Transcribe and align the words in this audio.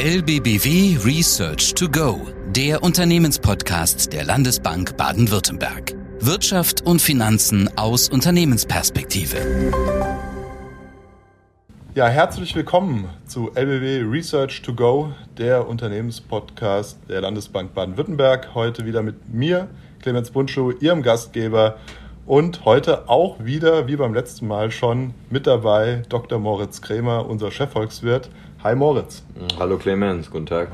LBBW 0.00 0.96
Research 1.04 1.74
to 1.74 1.88
Go, 1.88 2.28
der 2.50 2.84
Unternehmenspodcast 2.84 4.12
der 4.12 4.22
Landesbank 4.22 4.96
Baden-Württemberg. 4.96 5.92
Wirtschaft 6.20 6.86
und 6.86 7.02
Finanzen 7.02 7.68
aus 7.76 8.08
Unternehmensperspektive. 8.08 9.38
Ja, 11.96 12.06
herzlich 12.06 12.54
willkommen 12.54 13.08
zu 13.26 13.50
LBW 13.56 14.02
Research 14.08 14.62
to 14.62 14.72
Go, 14.72 15.10
der 15.36 15.66
Unternehmenspodcast 15.66 17.00
der 17.08 17.22
Landesbank 17.22 17.74
Baden-Württemberg. 17.74 18.54
Heute 18.54 18.86
wieder 18.86 19.02
mit 19.02 19.34
mir, 19.34 19.66
Clemens 20.00 20.30
Buntschuh, 20.30 20.70
Ihrem 20.78 21.02
Gastgeber. 21.02 21.76
Und 22.24 22.66
heute 22.66 23.08
auch 23.08 23.42
wieder, 23.42 23.88
wie 23.88 23.96
beim 23.96 24.14
letzten 24.14 24.46
Mal 24.46 24.70
schon, 24.70 25.14
mit 25.28 25.46
dabei 25.46 26.02
Dr. 26.08 26.38
Moritz 26.38 26.82
Krämer, 26.82 27.26
unser 27.26 27.50
Chefvolkswirt. 27.50 28.28
Hi 28.64 28.74
Moritz. 28.74 29.22
Hallo 29.60 29.78
Clemens, 29.78 30.32
guten 30.32 30.46
Tag. 30.46 30.66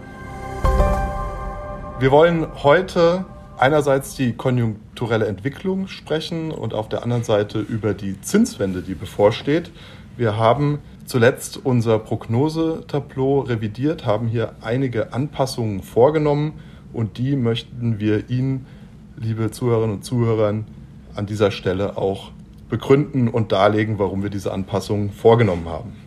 Wir 1.98 2.10
wollen 2.10 2.46
heute 2.62 3.26
einerseits 3.58 4.14
die 4.14 4.32
konjunkturelle 4.32 5.26
Entwicklung 5.26 5.86
sprechen 5.88 6.50
und 6.50 6.72
auf 6.72 6.88
der 6.88 7.02
anderen 7.02 7.24
Seite 7.24 7.60
über 7.60 7.92
die 7.92 8.18
Zinswende, 8.22 8.80
die 8.80 8.94
bevorsteht. 8.94 9.70
Wir 10.16 10.38
haben 10.38 10.78
zuletzt 11.04 11.60
unser 11.62 11.98
Prognosetableau 11.98 13.40
revidiert, 13.40 14.06
haben 14.06 14.28
hier 14.28 14.54
einige 14.62 15.12
Anpassungen 15.12 15.82
vorgenommen 15.82 16.54
und 16.94 17.18
die 17.18 17.36
möchten 17.36 18.00
wir 18.00 18.30
Ihnen, 18.30 18.64
liebe 19.18 19.50
Zuhörerinnen 19.50 19.96
und 19.96 20.04
Zuhörer, 20.06 20.54
an 21.14 21.26
dieser 21.26 21.50
Stelle 21.50 21.98
auch 21.98 22.30
begründen 22.70 23.28
und 23.28 23.52
darlegen, 23.52 23.98
warum 23.98 24.22
wir 24.22 24.30
diese 24.30 24.54
Anpassungen 24.54 25.10
vorgenommen 25.10 25.68
haben. 25.68 26.03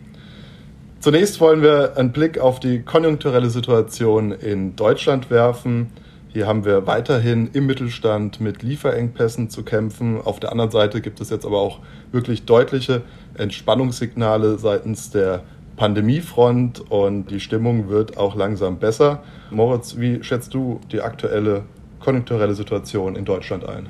Zunächst 1.00 1.40
wollen 1.40 1.62
wir 1.62 1.96
einen 1.96 2.10
Blick 2.10 2.40
auf 2.40 2.58
die 2.58 2.82
konjunkturelle 2.82 3.50
Situation 3.50 4.32
in 4.32 4.74
Deutschland 4.74 5.30
werfen. 5.30 5.92
Hier 6.26 6.48
haben 6.48 6.64
wir 6.64 6.88
weiterhin 6.88 7.50
im 7.52 7.66
Mittelstand 7.66 8.40
mit 8.40 8.64
Lieferengpässen 8.64 9.48
zu 9.48 9.62
kämpfen. 9.62 10.20
Auf 10.20 10.40
der 10.40 10.50
anderen 10.50 10.72
Seite 10.72 11.00
gibt 11.00 11.20
es 11.20 11.30
jetzt 11.30 11.46
aber 11.46 11.60
auch 11.60 11.78
wirklich 12.10 12.46
deutliche 12.46 13.02
Entspannungssignale 13.34 14.58
seitens 14.58 15.10
der 15.10 15.44
Pandemiefront 15.76 16.90
und 16.90 17.30
die 17.30 17.38
Stimmung 17.38 17.88
wird 17.88 18.16
auch 18.16 18.34
langsam 18.34 18.80
besser. 18.80 19.22
Moritz, 19.52 19.98
wie 19.98 20.24
schätzt 20.24 20.52
du 20.52 20.80
die 20.90 21.00
aktuelle 21.00 21.62
konjunkturelle 22.00 22.54
Situation 22.54 23.14
in 23.14 23.24
Deutschland 23.24 23.64
ein? 23.68 23.86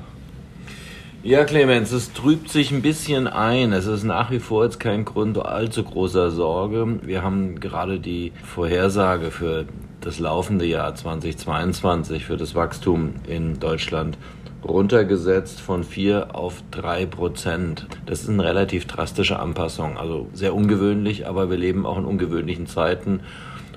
Ja, 1.21 1.43
Clemens, 1.43 1.91
es 1.91 2.13
trübt 2.13 2.49
sich 2.49 2.71
ein 2.71 2.81
bisschen 2.81 3.27
ein. 3.27 3.73
Es 3.73 3.87
ist 3.87 4.05
nach 4.05 4.31
wie 4.31 4.39
vor 4.39 4.63
jetzt 4.63 4.79
kein 4.79 5.03
Grund 5.03 5.37
allzu 5.37 5.83
großer 5.83 6.31
Sorge. 6.31 6.99
Wir 7.03 7.23
haben 7.23 7.59
gerade 7.59 7.99
die 7.99 8.31
Vorhersage 8.41 9.29
für 9.29 9.65
das 9.99 10.19
laufende 10.19 10.63
Jahr 10.63 10.95
2022 10.95 12.23
für 12.23 12.37
das 12.37 12.55
Wachstum 12.55 13.15
in 13.27 13.59
Deutschland 13.59 14.17
runtergesetzt 14.63 15.59
von 15.59 15.83
4 15.83 16.35
auf 16.35 16.63
3 16.71 17.05
Prozent. 17.07 17.85
Das 18.05 18.21
ist 18.21 18.29
eine 18.29 18.45
relativ 18.45 18.87
drastische 18.87 19.39
Anpassung, 19.39 19.97
also 19.97 20.29
sehr 20.33 20.55
ungewöhnlich, 20.55 21.27
aber 21.27 21.49
wir 21.49 21.57
leben 21.57 21.85
auch 21.85 21.97
in 21.97 22.05
ungewöhnlichen 22.05 22.65
Zeiten. 22.65 23.19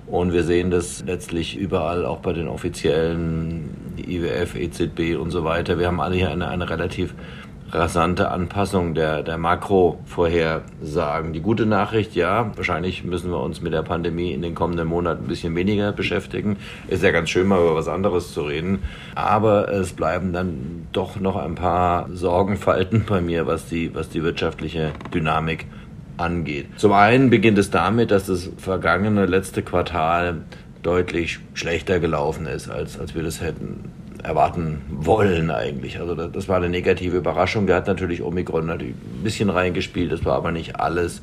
Und 0.07 0.33
wir 0.33 0.45
sehen 0.45 0.71
das 0.71 1.03
letztlich 1.05 1.57
überall, 1.57 2.05
auch 2.05 2.19
bei 2.19 2.33
den 2.33 2.47
offiziellen 2.47 3.82
IWF, 3.99 4.55
EZB 4.55 5.17
und 5.19 5.31
so 5.31 5.45
weiter. 5.45 5.79
Wir 5.79 5.87
haben 5.87 6.01
alle 6.01 6.17
hier 6.17 6.31
eine, 6.31 6.49
eine 6.49 6.69
relativ 6.69 7.15
rasante 7.73 8.31
Anpassung 8.31 8.95
der, 8.95 9.23
der 9.23 9.39
Makro-Vorhersagen. 9.39 11.33
Die 11.33 11.41
gute 11.41 11.65
Nachricht, 11.65 12.15
ja, 12.15 12.53
wahrscheinlich 12.55 13.03
müssen 13.05 13.31
wir 13.31 13.41
uns 13.41 13.63
mit 13.63 13.73
der 13.73 13.83
Pandemie 13.83 14.33
in 14.33 14.43
den 14.43 14.55
kommenden 14.55 14.87
Monaten 14.87 15.25
ein 15.25 15.29
bisschen 15.29 15.57
weniger 15.57 15.93
beschäftigen. 15.93 16.59
Ist 16.89 17.03
ja 17.03 17.11
ganz 17.11 17.31
schön, 17.31 17.47
mal 17.49 17.61
über 17.61 17.75
was 17.75 17.89
anderes 17.89 18.35
zu 18.35 18.43
reden. 18.43 18.81
Aber 19.15 19.71
es 19.71 19.95
bleiben 19.95 20.33
dann 20.35 20.87
doch 20.93 21.19
noch 21.19 21.37
ein 21.37 21.55
paar 21.55 22.11
Sorgenfalten 22.13 23.05
bei 23.09 23.23
mir, 23.23 23.47
was 23.47 23.67
die, 23.67 23.95
was 23.95 24.11
die 24.11 24.23
wirtschaftliche 24.23 24.93
Dynamik 25.15 25.67
angeht. 26.19 26.67
Zum 26.77 26.93
einen 26.93 27.31
beginnt 27.31 27.57
es 27.59 27.71
damit, 27.71 28.11
dass 28.11 28.27
das 28.27 28.51
vergangene 28.59 29.25
letzte 29.25 29.63
Quartal 29.63 30.43
deutlich 30.83 31.39
schlechter 31.55 32.01
gelaufen 32.01 32.47
ist, 32.47 32.69
als, 32.69 32.99
als 32.99 33.15
wir 33.15 33.23
das 33.23 33.41
hätten 33.41 33.91
erwarten 34.23 34.81
wollen 34.89 35.51
eigentlich. 35.51 35.99
Also 36.01 36.15
das, 36.15 36.33
das 36.33 36.49
war 36.49 36.57
eine 36.57 36.69
negative 36.69 37.17
Überraschung. 37.17 37.67
Da 37.67 37.77
hat 37.77 37.87
natürlich 37.87 38.23
Omikron 38.23 38.67
natürlich 38.67 38.95
ein 38.95 39.23
bisschen 39.23 39.51
reingespielt, 39.51 40.13
das 40.13 40.25
war 40.25 40.37
aber 40.37 40.53
nicht 40.53 40.79
alles. 40.79 41.23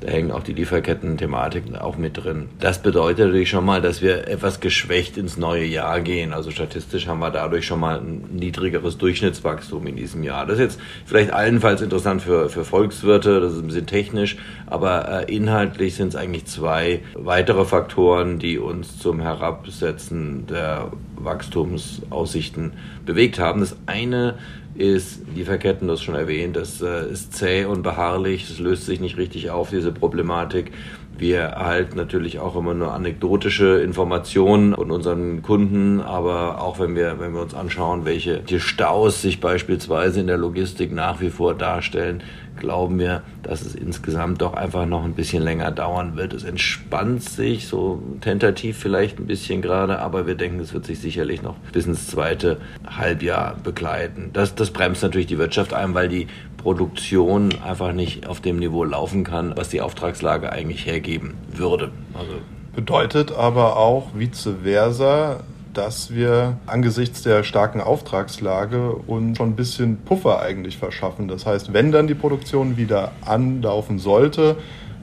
Da 0.00 0.08
hängen 0.08 0.30
auch 0.30 0.42
die 0.42 0.54
Lieferketten-Thematiken 0.54 1.76
auch 1.76 1.98
mit 1.98 2.16
drin. 2.16 2.48
Das 2.58 2.82
bedeutet 2.82 3.26
natürlich 3.26 3.50
schon 3.50 3.66
mal, 3.66 3.82
dass 3.82 4.00
wir 4.00 4.28
etwas 4.28 4.60
geschwächt 4.60 5.18
ins 5.18 5.36
neue 5.36 5.64
Jahr 5.64 6.00
gehen. 6.00 6.32
Also 6.32 6.50
statistisch 6.50 7.06
haben 7.06 7.20
wir 7.20 7.30
dadurch 7.30 7.66
schon 7.66 7.80
mal 7.80 7.98
ein 7.98 8.24
niedrigeres 8.32 8.96
Durchschnittswachstum 8.96 9.86
in 9.86 9.96
diesem 9.96 10.22
Jahr. 10.22 10.46
Das 10.46 10.54
ist 10.54 10.60
jetzt 10.60 10.80
vielleicht 11.04 11.34
allenfalls 11.34 11.82
interessant 11.82 12.22
für, 12.22 12.48
für 12.48 12.64
Volkswirte, 12.64 13.40
das 13.40 13.52
ist 13.52 13.60
ein 13.60 13.66
bisschen 13.66 13.86
technisch, 13.86 14.38
aber 14.66 15.26
äh, 15.28 15.34
inhaltlich 15.34 15.94
sind 15.96 16.08
es 16.08 16.16
eigentlich 16.16 16.46
zwei 16.46 17.00
weitere 17.14 17.66
Faktoren, 17.66 18.38
die 18.38 18.58
uns 18.58 18.98
zum 18.98 19.20
Herabsetzen 19.20 20.46
der 20.46 20.92
Wachstumsaussichten 21.16 22.72
bewegt 23.04 23.38
haben. 23.38 23.60
Das 23.60 23.76
eine 23.84 24.38
ist, 24.80 25.20
Lieferketten, 25.34 25.86
das 25.86 26.02
schon 26.02 26.14
erwähnt, 26.14 26.56
das 26.56 26.80
äh, 26.80 27.10
ist 27.10 27.34
zäh 27.34 27.64
und 27.64 27.82
beharrlich, 27.82 28.48
es 28.48 28.58
löst 28.58 28.86
sich 28.86 29.00
nicht 29.00 29.16
richtig 29.16 29.50
auf, 29.50 29.70
diese 29.70 29.92
Problematik. 29.92 30.72
Wir 31.20 31.40
erhalten 31.40 31.98
natürlich 31.98 32.38
auch 32.38 32.56
immer 32.56 32.72
nur 32.72 32.94
anekdotische 32.94 33.82
Informationen 33.82 34.74
von 34.74 34.90
unseren 34.90 35.42
Kunden, 35.42 36.00
aber 36.00 36.62
auch 36.62 36.78
wenn 36.78 36.96
wir, 36.96 37.20
wenn 37.20 37.34
wir 37.34 37.42
uns 37.42 37.52
anschauen, 37.52 38.06
welche 38.06 38.42
Staus 38.58 39.20
sich 39.20 39.38
beispielsweise 39.38 40.20
in 40.20 40.28
der 40.28 40.38
Logistik 40.38 40.92
nach 40.92 41.20
wie 41.20 41.28
vor 41.28 41.54
darstellen, 41.54 42.22
glauben 42.58 42.98
wir, 42.98 43.22
dass 43.42 43.62
es 43.62 43.74
insgesamt 43.74 44.40
doch 44.40 44.54
einfach 44.54 44.86
noch 44.86 45.04
ein 45.04 45.14
bisschen 45.14 45.42
länger 45.42 45.70
dauern 45.70 46.16
wird. 46.16 46.32
Es 46.32 46.44
entspannt 46.44 47.22
sich 47.22 47.66
so 47.66 48.02
tentativ 48.20 48.78
vielleicht 48.78 49.18
ein 49.18 49.26
bisschen 49.26 49.62
gerade, 49.62 49.98
aber 49.98 50.26
wir 50.26 50.36
denken, 50.36 50.60
es 50.60 50.72
wird 50.72 50.84
sich 50.84 51.00
sicherlich 51.00 51.42
noch 51.42 51.56
bis 51.72 51.86
ins 51.86 52.06
zweite 52.06 52.58
Halbjahr 52.86 53.56
begleiten. 53.62 54.30
Das, 54.32 54.54
das 54.54 54.70
bremst 54.70 55.02
natürlich 55.02 55.26
die 55.26 55.38
Wirtschaft 55.38 55.74
ein, 55.74 55.94
weil 55.94 56.08
die 56.08 56.28
Produktion 56.60 57.54
einfach 57.66 57.92
nicht 57.92 58.26
auf 58.26 58.40
dem 58.40 58.58
Niveau 58.58 58.84
laufen 58.84 59.24
kann, 59.24 59.56
was 59.56 59.70
die 59.70 59.80
Auftragslage 59.80 60.52
eigentlich 60.52 60.84
hergeben 60.84 61.34
würde. 61.52 61.90
Also 62.12 62.32
Bedeutet 62.74 63.32
aber 63.32 63.76
auch 63.78 64.08
vice 64.14 64.50
versa, 64.62 65.40
dass 65.72 66.14
wir 66.14 66.58
angesichts 66.66 67.22
der 67.22 67.42
starken 67.44 67.80
Auftragslage 67.80 68.92
uns 68.92 69.38
schon 69.38 69.50
ein 69.50 69.56
bisschen 69.56 69.98
Puffer 69.98 70.40
eigentlich 70.42 70.76
verschaffen. 70.76 71.28
Das 71.28 71.46
heißt, 71.46 71.72
wenn 71.72 71.92
dann 71.92 72.06
die 72.06 72.14
Produktion 72.14 72.76
wieder 72.76 73.12
anlaufen 73.24 73.98
sollte, 73.98 74.56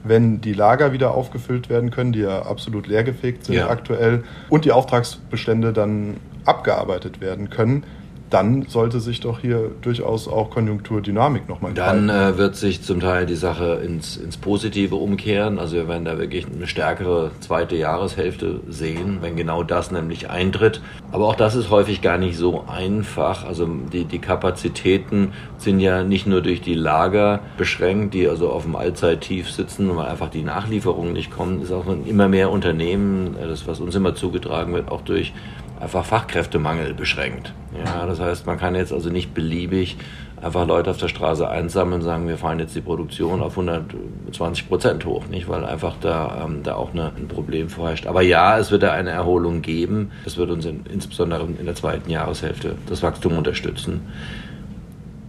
wenn 0.04 0.40
die 0.40 0.52
Lager 0.52 0.92
wieder 0.92 1.12
aufgefüllt 1.12 1.68
werden 1.68 1.90
können, 1.90 2.12
die 2.12 2.20
ja 2.20 2.42
absolut 2.42 2.86
leergefegt 2.86 3.44
sind 3.44 3.56
ja. 3.56 3.68
aktuell, 3.68 4.24
und 4.48 4.64
die 4.64 4.72
Auftragsbestände 4.72 5.72
dann 5.72 6.18
abgearbeitet 6.44 7.20
werden 7.20 7.50
können, 7.50 7.84
dann 8.30 8.62
sollte 8.68 9.00
sich 9.00 9.20
doch 9.20 9.40
hier 9.40 9.70
durchaus 9.80 10.28
auch 10.28 10.50
Konjunkturdynamik 10.50 11.48
nochmal 11.48 11.72
Dann 11.74 12.08
äh, 12.08 12.36
wird 12.36 12.56
sich 12.56 12.82
zum 12.82 13.00
Teil 13.00 13.26
die 13.26 13.36
Sache 13.36 13.80
ins, 13.84 14.16
ins 14.16 14.36
Positive 14.36 14.94
umkehren. 14.96 15.58
Also 15.58 15.76
wir 15.76 15.88
werden 15.88 16.04
da 16.04 16.18
wirklich 16.18 16.46
eine 16.46 16.66
stärkere 16.66 17.30
zweite 17.40 17.76
Jahreshälfte 17.76 18.60
sehen, 18.68 19.18
wenn 19.20 19.36
genau 19.36 19.62
das 19.62 19.90
nämlich 19.90 20.28
eintritt. 20.28 20.82
Aber 21.10 21.26
auch 21.26 21.36
das 21.36 21.54
ist 21.54 21.70
häufig 21.70 22.02
gar 22.02 22.18
nicht 22.18 22.36
so 22.36 22.64
einfach. 22.66 23.46
Also 23.46 23.66
die, 23.66 24.04
die 24.04 24.18
Kapazitäten 24.18 25.32
sind 25.56 25.80
ja 25.80 26.04
nicht 26.04 26.26
nur 26.26 26.42
durch 26.42 26.60
die 26.60 26.74
Lager 26.74 27.40
beschränkt, 27.56 28.14
die 28.14 28.28
also 28.28 28.50
auf 28.50 28.64
dem 28.64 28.76
Allzeittief 28.76 29.50
sitzen, 29.50 29.96
weil 29.96 30.06
einfach 30.06 30.28
die 30.28 30.42
Nachlieferungen 30.42 31.14
nicht 31.14 31.30
kommen. 31.30 31.58
Es 31.58 31.70
ist 31.70 31.72
auch 31.72 31.86
immer 32.06 32.28
mehr 32.28 32.50
Unternehmen, 32.50 33.36
das 33.40 33.66
was 33.66 33.80
uns 33.80 33.94
immer 33.94 34.14
zugetragen 34.14 34.74
wird, 34.74 34.90
auch 34.90 35.00
durch 35.00 35.32
einfach 35.80 36.04
Fachkräftemangel 36.04 36.94
beschränkt. 36.94 37.52
Ja, 37.84 38.06
das 38.06 38.20
heißt, 38.20 38.46
man 38.46 38.58
kann 38.58 38.74
jetzt 38.74 38.92
also 38.92 39.10
nicht 39.10 39.34
beliebig 39.34 39.96
einfach 40.42 40.66
Leute 40.66 40.90
auf 40.90 40.98
der 40.98 41.08
Straße 41.08 41.48
einsammeln 41.48 42.00
und 42.00 42.02
sagen, 42.02 42.28
wir 42.28 42.38
fahren 42.38 42.58
jetzt 42.58 42.74
die 42.74 42.80
Produktion 42.80 43.42
auf 43.42 43.58
120 43.58 44.68
Prozent 44.68 45.04
hoch, 45.04 45.26
nicht, 45.26 45.48
weil 45.48 45.64
einfach 45.64 45.96
da, 46.00 46.44
ähm, 46.44 46.62
da 46.62 46.74
auch 46.74 46.92
eine, 46.92 47.12
ein 47.16 47.28
Problem 47.28 47.68
vorherrscht. 47.68 48.06
Aber 48.06 48.22
ja, 48.22 48.58
es 48.58 48.70
wird 48.70 48.82
da 48.82 48.92
eine 48.92 49.10
Erholung 49.10 49.62
geben. 49.62 50.12
Das 50.24 50.36
wird 50.36 50.50
uns 50.50 50.64
in, 50.64 50.84
insbesondere 50.92 51.44
in 51.44 51.64
der 51.64 51.74
zweiten 51.74 52.10
Jahreshälfte 52.10 52.76
das 52.86 53.02
Wachstum 53.02 53.36
unterstützen. 53.36 54.02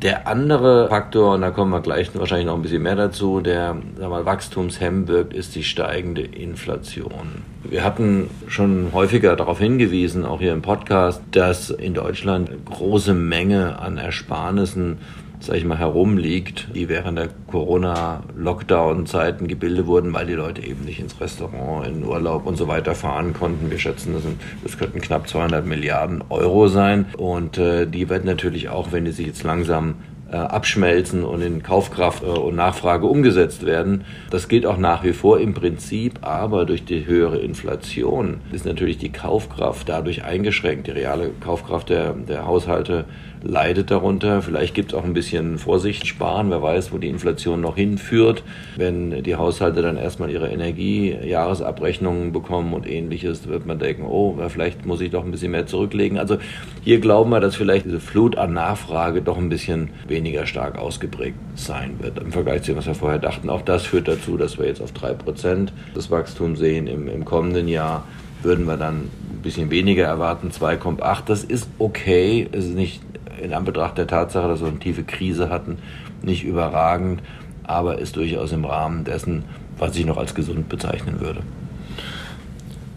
Der 0.02 0.28
andere 0.28 0.88
Faktor, 0.88 1.36
und 1.36 1.42
da 1.42 1.52
kommen 1.52 1.72
wir 1.72 1.82
gleich 1.82 2.18
wahrscheinlich 2.18 2.48
noch 2.48 2.56
ein 2.56 2.62
bisschen 2.62 2.84
mehr 2.84 2.96
dazu, 2.96 3.42
der 3.42 3.76
Wachstumshemm 3.98 5.10
wirkt, 5.10 5.34
ist 5.34 5.56
die 5.56 5.64
steigende 5.66 6.22
Inflation. 6.22 7.44
Wir 7.66 7.84
hatten 7.84 8.30
schon 8.48 8.94
häufiger 8.94 9.36
darauf 9.36 9.60
hingewiesen, 9.60 10.26
auch 10.26 10.40
hier 10.40 10.54
im 10.54 10.62
Podcast, 10.62 11.22
dass 11.32 11.70
in 11.70 11.94
Deutschland 11.94 12.50
große 12.64 13.14
Menge 13.14 13.78
an 13.80 13.98
Ersparnissen 13.98 15.00
sag 15.40 15.56
ich 15.56 15.66
mal, 15.66 15.78
herumliegt, 15.78 16.68
die 16.76 16.90
während 16.90 17.18
der 17.18 17.30
Corona-Lockdown-Zeiten 17.48 19.48
gebildet 19.48 19.88
wurden, 19.88 20.14
weil 20.14 20.28
die 20.28 20.34
Leute 20.34 20.62
eben 20.62 20.84
nicht 20.86 21.00
ins 21.00 21.20
Restaurant, 21.22 21.88
in 21.88 22.04
Urlaub 22.04 22.46
und 22.46 22.58
so 22.58 22.68
weiter 22.68 22.94
fahren 22.94 23.34
konnten. 23.34 23.72
Wir 23.72 23.80
schätzen, 23.80 24.14
das, 24.14 24.24
sind, 24.24 24.42
das 24.64 24.78
könnten 24.78 25.00
knapp 25.00 25.30
200 25.30 25.66
Milliarden 25.66 26.22
Euro 26.30 26.68
sein. 26.68 27.06
Und 27.18 27.58
äh, 27.58 27.88
die 27.88 28.10
werden 28.10 28.26
natürlich 28.26 28.68
auch, 28.70 28.92
wenn 28.92 29.06
die 29.06 29.12
sich 29.12 29.28
jetzt 29.28 29.44
langsam 29.44 29.96
äh, 30.32 30.36
abschmelzen 30.36 31.24
und 31.24 31.42
in 31.42 31.64
Kaufkraft 31.64 32.24
äh, 32.24 32.28
und 32.28 32.56
Nachfrage 32.56 33.08
umgesetzt 33.08 33.66
werden. 33.66 34.06
Das 34.30 34.48
gilt 34.48 34.66
auch 34.66 34.78
nach 34.78 35.04
wie 35.04 35.14
vor 35.14 35.40
im 35.40 35.54
Prinzip, 35.54 36.20
aber 36.22 36.66
durch 36.66 36.86
die 36.86 37.06
höhere 37.06 37.40
Inflation 37.40 38.42
ist 38.52 38.66
natürlich 38.66 38.98
die 38.98 39.12
Kaufkraft 39.12 39.90
dadurch 39.90 40.24
eingeschränkt. 40.24 40.88
Die 40.88 40.92
reale 40.92 41.32
Kaufkraft 41.40 41.90
der, 41.90 42.14
der 42.14 42.46
Haushalte 42.46 43.06
leidet 43.44 43.92
darunter. 43.92 44.42
Vielleicht 44.42 44.74
gibt 44.74 44.92
es 44.92 44.98
auch 44.98 45.04
ein 45.04 45.14
bisschen 45.14 45.58
Vorsicht 45.58 46.08
sparen. 46.08 46.50
Wer 46.50 46.62
weiß, 46.62 46.92
wo 46.92 46.98
die 46.98 47.08
Inflation 47.08 47.62
noch 47.62 47.76
hinführt. 47.76 48.44
Wenn 48.76 49.24
die 49.24 49.36
Haushalte 49.36 49.82
dann 49.82 49.98
erstmal 49.98 50.30
ihre 50.30 50.50
Energiejahresabrechnungen 50.50 52.32
bekommen 52.32 52.74
und 52.74 52.88
ähnliches, 52.88 53.48
wird 53.48 53.66
man 53.66 53.80
denken, 53.80 54.04
oh, 54.06 54.38
vielleicht 54.50 54.86
muss 54.86 55.02
ich 55.02 55.12
doch 55.12 55.24
ein 55.24 55.32
bisschen 55.32 55.52
mehr 55.52 55.68
zurücklegen. 55.68 56.18
Also 56.18 56.38
hier 56.84 57.00
glauben 57.00 57.30
wir, 57.30 57.40
dass 57.40 57.56
vielleicht 57.56 57.86
diese 57.86 58.00
Flut 58.00 58.38
an 58.38 58.54
Nachfrage 58.54 59.22
doch 59.22 59.38
ein 59.38 59.50
bisschen 59.50 59.90
weniger 60.08 60.46
stark 60.46 60.78
ausgeprägt 60.78 61.38
sein 61.56 61.96
wird 62.00 62.20
im 62.20 62.32
Vergleich 62.32 62.64
zu 62.64 62.72
dem, 62.72 62.78
was 62.78 62.88
wir 62.88 62.96
vorher 62.96 63.20
dachten. 63.20 63.50
Auch 63.50 63.62
das 63.62 63.86
führt 63.86 64.08
dazu, 64.08 64.38
dass 64.38 64.58
wir 64.58 64.66
jetzt 64.66 64.82
auf 64.82 64.92
drei 64.92 65.14
Prozent 65.14 65.74
das 65.94 66.12
Wachstum 66.12 66.56
sehen 66.56 66.88
im, 66.88 67.08
im 67.08 67.26
kommenden 67.26 67.68
Jahr 67.68 68.06
würden 68.42 68.66
wir 68.66 68.78
dann 68.78 69.10
ein 69.40 69.42
bisschen 69.42 69.70
weniger 69.70 70.06
erwarten, 70.06 70.50
2,8. 70.50 71.24
Das 71.26 71.44
ist 71.44 71.68
okay. 71.78 72.48
Es 72.52 72.66
ist 72.66 72.76
nicht 72.76 73.02
in 73.42 73.54
Anbetracht 73.54 73.98
der 73.98 74.08
Tatsache, 74.08 74.48
dass 74.48 74.62
wir 74.62 74.68
eine 74.68 74.80
tiefe 74.80 75.04
Krise 75.04 75.50
hatten, 75.50 75.78
nicht 76.22 76.44
überragend, 76.44 77.22
aber 77.64 78.00
ist 78.00 78.16
durchaus 78.16 78.52
im 78.52 78.66
Rahmen 78.66 79.04
dessen, 79.04 79.44
was 79.78 79.96
ich 79.96 80.06
noch 80.06 80.18
als 80.18 80.36
gesund 80.36 80.70
bezeichnen 80.70 81.20
würde. 81.20 81.42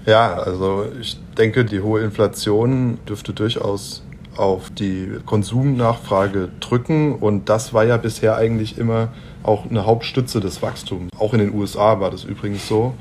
Ja, 0.07 0.35
also 0.35 0.87
ich 1.01 1.19
denke, 1.39 1.65
die 1.65 1.81
hohe 1.81 2.01
Inflation 2.01 2.99
dürfte 3.09 3.33
durchaus 3.33 4.03
auf 4.37 4.71
die 4.71 5.19
Konsumnachfrage 5.27 6.49
drücken 6.59 7.15
und 7.15 7.49
das 7.49 7.73
war 7.75 7.85
ja 7.85 7.99
bisher 7.99 8.37
eigentlich 8.37 8.79
immer 8.79 9.09
auch 9.43 9.69
eine 9.69 9.87
Hauptstütze 9.87 10.41
des 10.41 10.63
Wachstums. 10.63 11.11
Auch 11.19 11.35
in 11.35 11.41
den 11.41 11.55
USA 11.55 12.01
war 12.01 12.11
das 12.11 12.25
übrigens 12.25 12.67
so. 12.67 12.95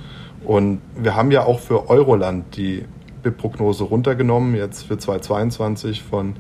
Und 0.44 0.82
wir 0.96 1.16
haben 1.16 1.32
ja 1.32 1.46
auch 1.46 1.60
für 1.60 1.90
Euroland 1.90 2.56
die 2.58 2.86
BIP-Prognose 3.22 3.84
runtergenommen, 3.84 4.56
jetzt 4.56 4.84
für 4.84 4.98
2022 4.98 6.02
von 6.02 6.36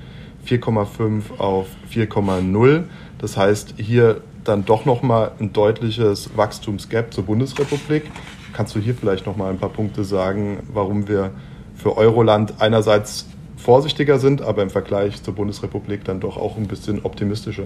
4,5 0.46 1.38
auf 1.38 1.68
4,0. 1.92 2.84
Das 3.18 3.38
heißt, 3.38 3.76
hier 3.78 4.22
dann 4.44 4.66
doch 4.66 4.86
nochmal 4.86 5.32
ein 5.40 5.54
deutliches 5.54 6.36
Wachstumsgap 6.36 7.14
zur 7.14 7.26
Bundesrepublik. 7.26 8.12
Kannst 8.54 8.76
du 8.76 8.80
hier 8.80 8.96
vielleicht 8.96 9.26
nochmal 9.26 9.52
ein 9.52 9.60
paar 9.60 9.70
Punkte 9.70 10.04
sagen, 10.04 10.64
warum 10.74 11.08
wir 11.08 11.32
für 11.76 11.98
Euroland 11.98 12.56
einerseits 12.60 13.28
vorsichtiger 13.62 14.20
sind, 14.20 14.42
aber 14.42 14.64
im 14.64 14.70
Vergleich 14.70 15.22
zur 15.22 15.36
Bundesrepublik 15.36 16.04
dann 16.04 16.20
doch 16.20 16.38
auch 16.38 16.58
ein 16.58 16.68
bisschen 16.68 17.06
optimistischer. 17.06 17.64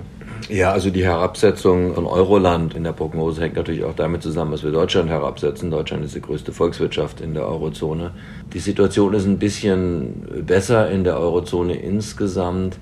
Ja, 0.50 0.71
also 0.71 0.89
die 0.89 1.03
Herabsetzung 1.03 1.95
von 1.95 2.06
Euroland 2.06 2.75
in 2.75 2.83
der 2.83 2.92
Prognose 2.92 3.42
hängt 3.42 3.56
natürlich 3.56 3.83
auch 3.83 3.95
damit 3.95 4.21
zusammen, 4.21 4.51
dass 4.51 4.63
wir 4.63 4.71
Deutschland 4.71 5.09
herabsetzen. 5.09 5.71
Deutschland 5.71 6.03
ist 6.03 6.15
die 6.15 6.21
größte 6.21 6.51
Volkswirtschaft 6.51 7.21
in 7.21 7.33
der 7.33 7.47
Eurozone. 7.47 8.12
Die 8.53 8.59
Situation 8.59 9.13
ist 9.13 9.25
ein 9.25 9.39
bisschen 9.39 10.45
besser 10.45 10.92
in 10.92 11.03
der 11.03 11.18
Eurozone 11.18 11.75
insgesamt, 11.75 12.77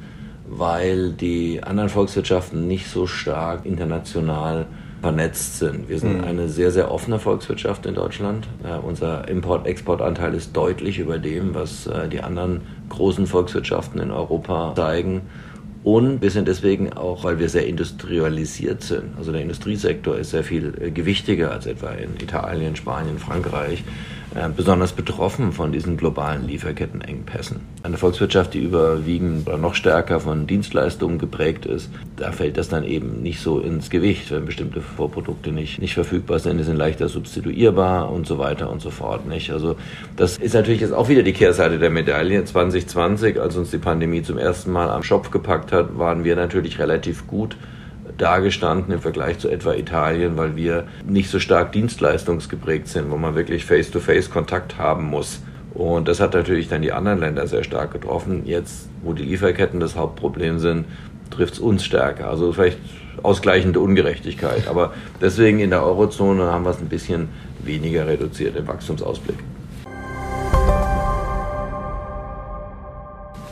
weil 0.47 1.11
die 1.11 1.63
anderen 1.63 1.89
Volkswirtschaften 1.89 2.67
nicht 2.67 2.87
so 2.87 3.07
stark 3.07 3.65
international 3.65 4.65
vernetzt 5.03 5.59
sind. 5.59 5.89
Wir 5.89 5.99
sind 5.99 6.19
mhm. 6.19 6.23
eine 6.23 6.47
sehr, 6.47 6.71
sehr 6.71 6.89
offene 6.89 7.19
Volkswirtschaft 7.19 7.85
in 7.85 7.93
Deutschland. 7.93 8.47
Äh, 8.63 8.77
unser 8.77 9.27
Import-Export-Anteil 9.27 10.33
ist 10.33 10.55
deutlich 10.55 10.97
über 10.97 11.19
dem, 11.19 11.53
was 11.53 11.87
äh, 11.87 12.07
die 12.07 12.21
anderen 12.21 12.61
großen 12.93 13.27
Volkswirtschaften 13.27 13.99
in 13.99 14.11
Europa 14.11 14.73
zeigen. 14.75 15.21
Und 15.83 16.21
wir 16.21 16.31
sind 16.31 16.47
deswegen 16.47 16.93
auch, 16.93 17.25
weil 17.25 17.39
wir 17.39 17.49
sehr 17.49 17.67
industrialisiert 17.67 18.83
sind, 18.83 19.17
also 19.17 19.33
der 19.33 19.41
Industriesektor 19.41 20.17
ist 20.17 20.31
sehr 20.31 20.45
viel 20.45 20.73
äh, 20.79 20.91
gewichtiger 20.91 21.51
als 21.51 21.65
etwa 21.65 21.89
in 21.91 22.15
Italien, 22.21 22.77
Spanien, 22.77 23.19
Frankreich, 23.19 23.83
besonders 24.55 24.93
betroffen 24.93 25.51
von 25.51 25.71
diesen 25.71 25.97
globalen 25.97 26.47
Lieferkettenengpässen. 26.47 27.61
Eine 27.83 27.97
Volkswirtschaft, 27.97 28.53
die 28.53 28.59
überwiegend 28.59 29.47
oder 29.47 29.57
noch 29.57 29.75
stärker 29.75 30.19
von 30.19 30.47
Dienstleistungen 30.47 31.19
geprägt 31.19 31.65
ist, 31.65 31.89
da 32.15 32.31
fällt 32.31 32.57
das 32.57 32.69
dann 32.69 32.83
eben 32.83 33.21
nicht 33.21 33.41
so 33.41 33.59
ins 33.59 33.89
Gewicht, 33.89 34.31
wenn 34.31 34.45
bestimmte 34.45 34.81
Vorprodukte 34.81 35.51
nicht, 35.51 35.79
nicht 35.79 35.93
verfügbar 35.93 36.39
sind, 36.39 36.57
die 36.57 36.63
sind 36.63 36.77
leichter 36.77 37.09
substituierbar 37.09 38.11
und 38.11 38.25
so 38.25 38.39
weiter 38.39 38.71
und 38.71 38.81
so 38.81 38.89
fort. 38.89 39.27
Nicht? 39.27 39.51
Also 39.51 39.75
das 40.15 40.37
ist 40.37 40.53
natürlich 40.53 40.81
jetzt 40.81 40.93
auch 40.93 41.09
wieder 41.09 41.23
die 41.23 41.33
Kehrseite 41.33 41.77
der 41.77 41.89
Medaille. 41.89 42.43
2020, 42.43 43.39
als 43.39 43.55
uns 43.55 43.71
die 43.71 43.77
Pandemie 43.77 44.23
zum 44.23 44.37
ersten 44.37 44.71
Mal 44.71 44.89
am 44.89 45.03
Schopf 45.03 45.29
gepackt 45.29 45.71
hat, 45.71 45.97
waren 45.97 46.23
wir 46.23 46.35
natürlich 46.35 46.79
relativ 46.79 47.27
gut 47.27 47.55
dagestanden 48.23 48.93
im 48.93 49.01
Vergleich 49.01 49.39
zu 49.39 49.49
etwa 49.49 49.73
Italien, 49.73 50.37
weil 50.37 50.55
wir 50.55 50.85
nicht 51.05 51.29
so 51.29 51.39
stark 51.39 51.73
dienstleistungsgeprägt 51.73 52.87
sind, 52.87 53.11
wo 53.11 53.17
man 53.17 53.35
wirklich 53.35 53.65
face-to-face 53.65 54.27
-face 54.27 54.31
Kontakt 54.31 54.77
haben 54.77 55.05
muss. 55.05 55.41
Und 55.73 56.07
das 56.07 56.21
hat 56.21 56.33
natürlich 56.33 56.69
dann 56.69 56.81
die 56.81 56.93
anderen 56.93 57.19
Länder 57.19 57.47
sehr 57.47 57.63
stark 57.63 57.91
getroffen. 57.91 58.43
Jetzt, 58.45 58.87
wo 59.01 59.11
die 59.11 59.23
Lieferketten 59.23 59.79
das 59.79 59.97
Hauptproblem 59.97 60.59
sind, 60.59 60.85
trifft 61.31 61.55
es 61.55 61.59
uns 61.59 61.83
stärker. 61.83 62.29
Also 62.29 62.53
vielleicht 62.53 62.77
ausgleichende 63.23 63.79
Ungerechtigkeit. 63.79 64.67
Aber 64.67 64.93
deswegen 65.19 65.59
in 65.59 65.71
der 65.71 65.83
Eurozone 65.83 66.45
haben 66.45 66.63
wir 66.63 66.71
es 66.71 66.79
ein 66.79 66.89
bisschen 66.89 67.27
weniger 67.63 68.07
reduziert 68.07 68.55
im 68.55 68.67
Wachstumsausblick. 68.67 69.37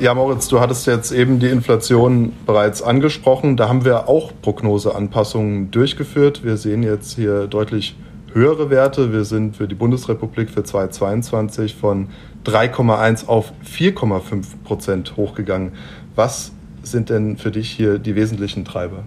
Ja, 0.01 0.15
Moritz, 0.15 0.47
du 0.47 0.59
hattest 0.59 0.87
jetzt 0.87 1.11
eben 1.11 1.37
die 1.37 1.49
Inflation 1.49 2.33
bereits 2.47 2.81
angesprochen. 2.81 3.55
Da 3.55 3.69
haben 3.69 3.85
wir 3.85 4.09
auch 4.09 4.31
Prognoseanpassungen 4.41 5.69
durchgeführt. 5.69 6.43
Wir 6.43 6.57
sehen 6.57 6.81
jetzt 6.81 7.13
hier 7.13 7.45
deutlich 7.45 7.95
höhere 8.33 8.71
Werte. 8.71 9.13
Wir 9.13 9.25
sind 9.25 9.57
für 9.57 9.67
die 9.67 9.75
Bundesrepublik 9.75 10.49
für 10.49 10.63
2022 10.63 11.75
von 11.75 12.07
3,1 12.45 13.27
auf 13.27 13.53
4,5 13.63 14.63
Prozent 14.63 15.17
hochgegangen. 15.17 15.73
Was 16.15 16.51
sind 16.81 17.11
denn 17.11 17.37
für 17.37 17.51
dich 17.51 17.69
hier 17.69 17.99
die 17.99 18.15
wesentlichen 18.15 18.65
Treiber? 18.65 19.03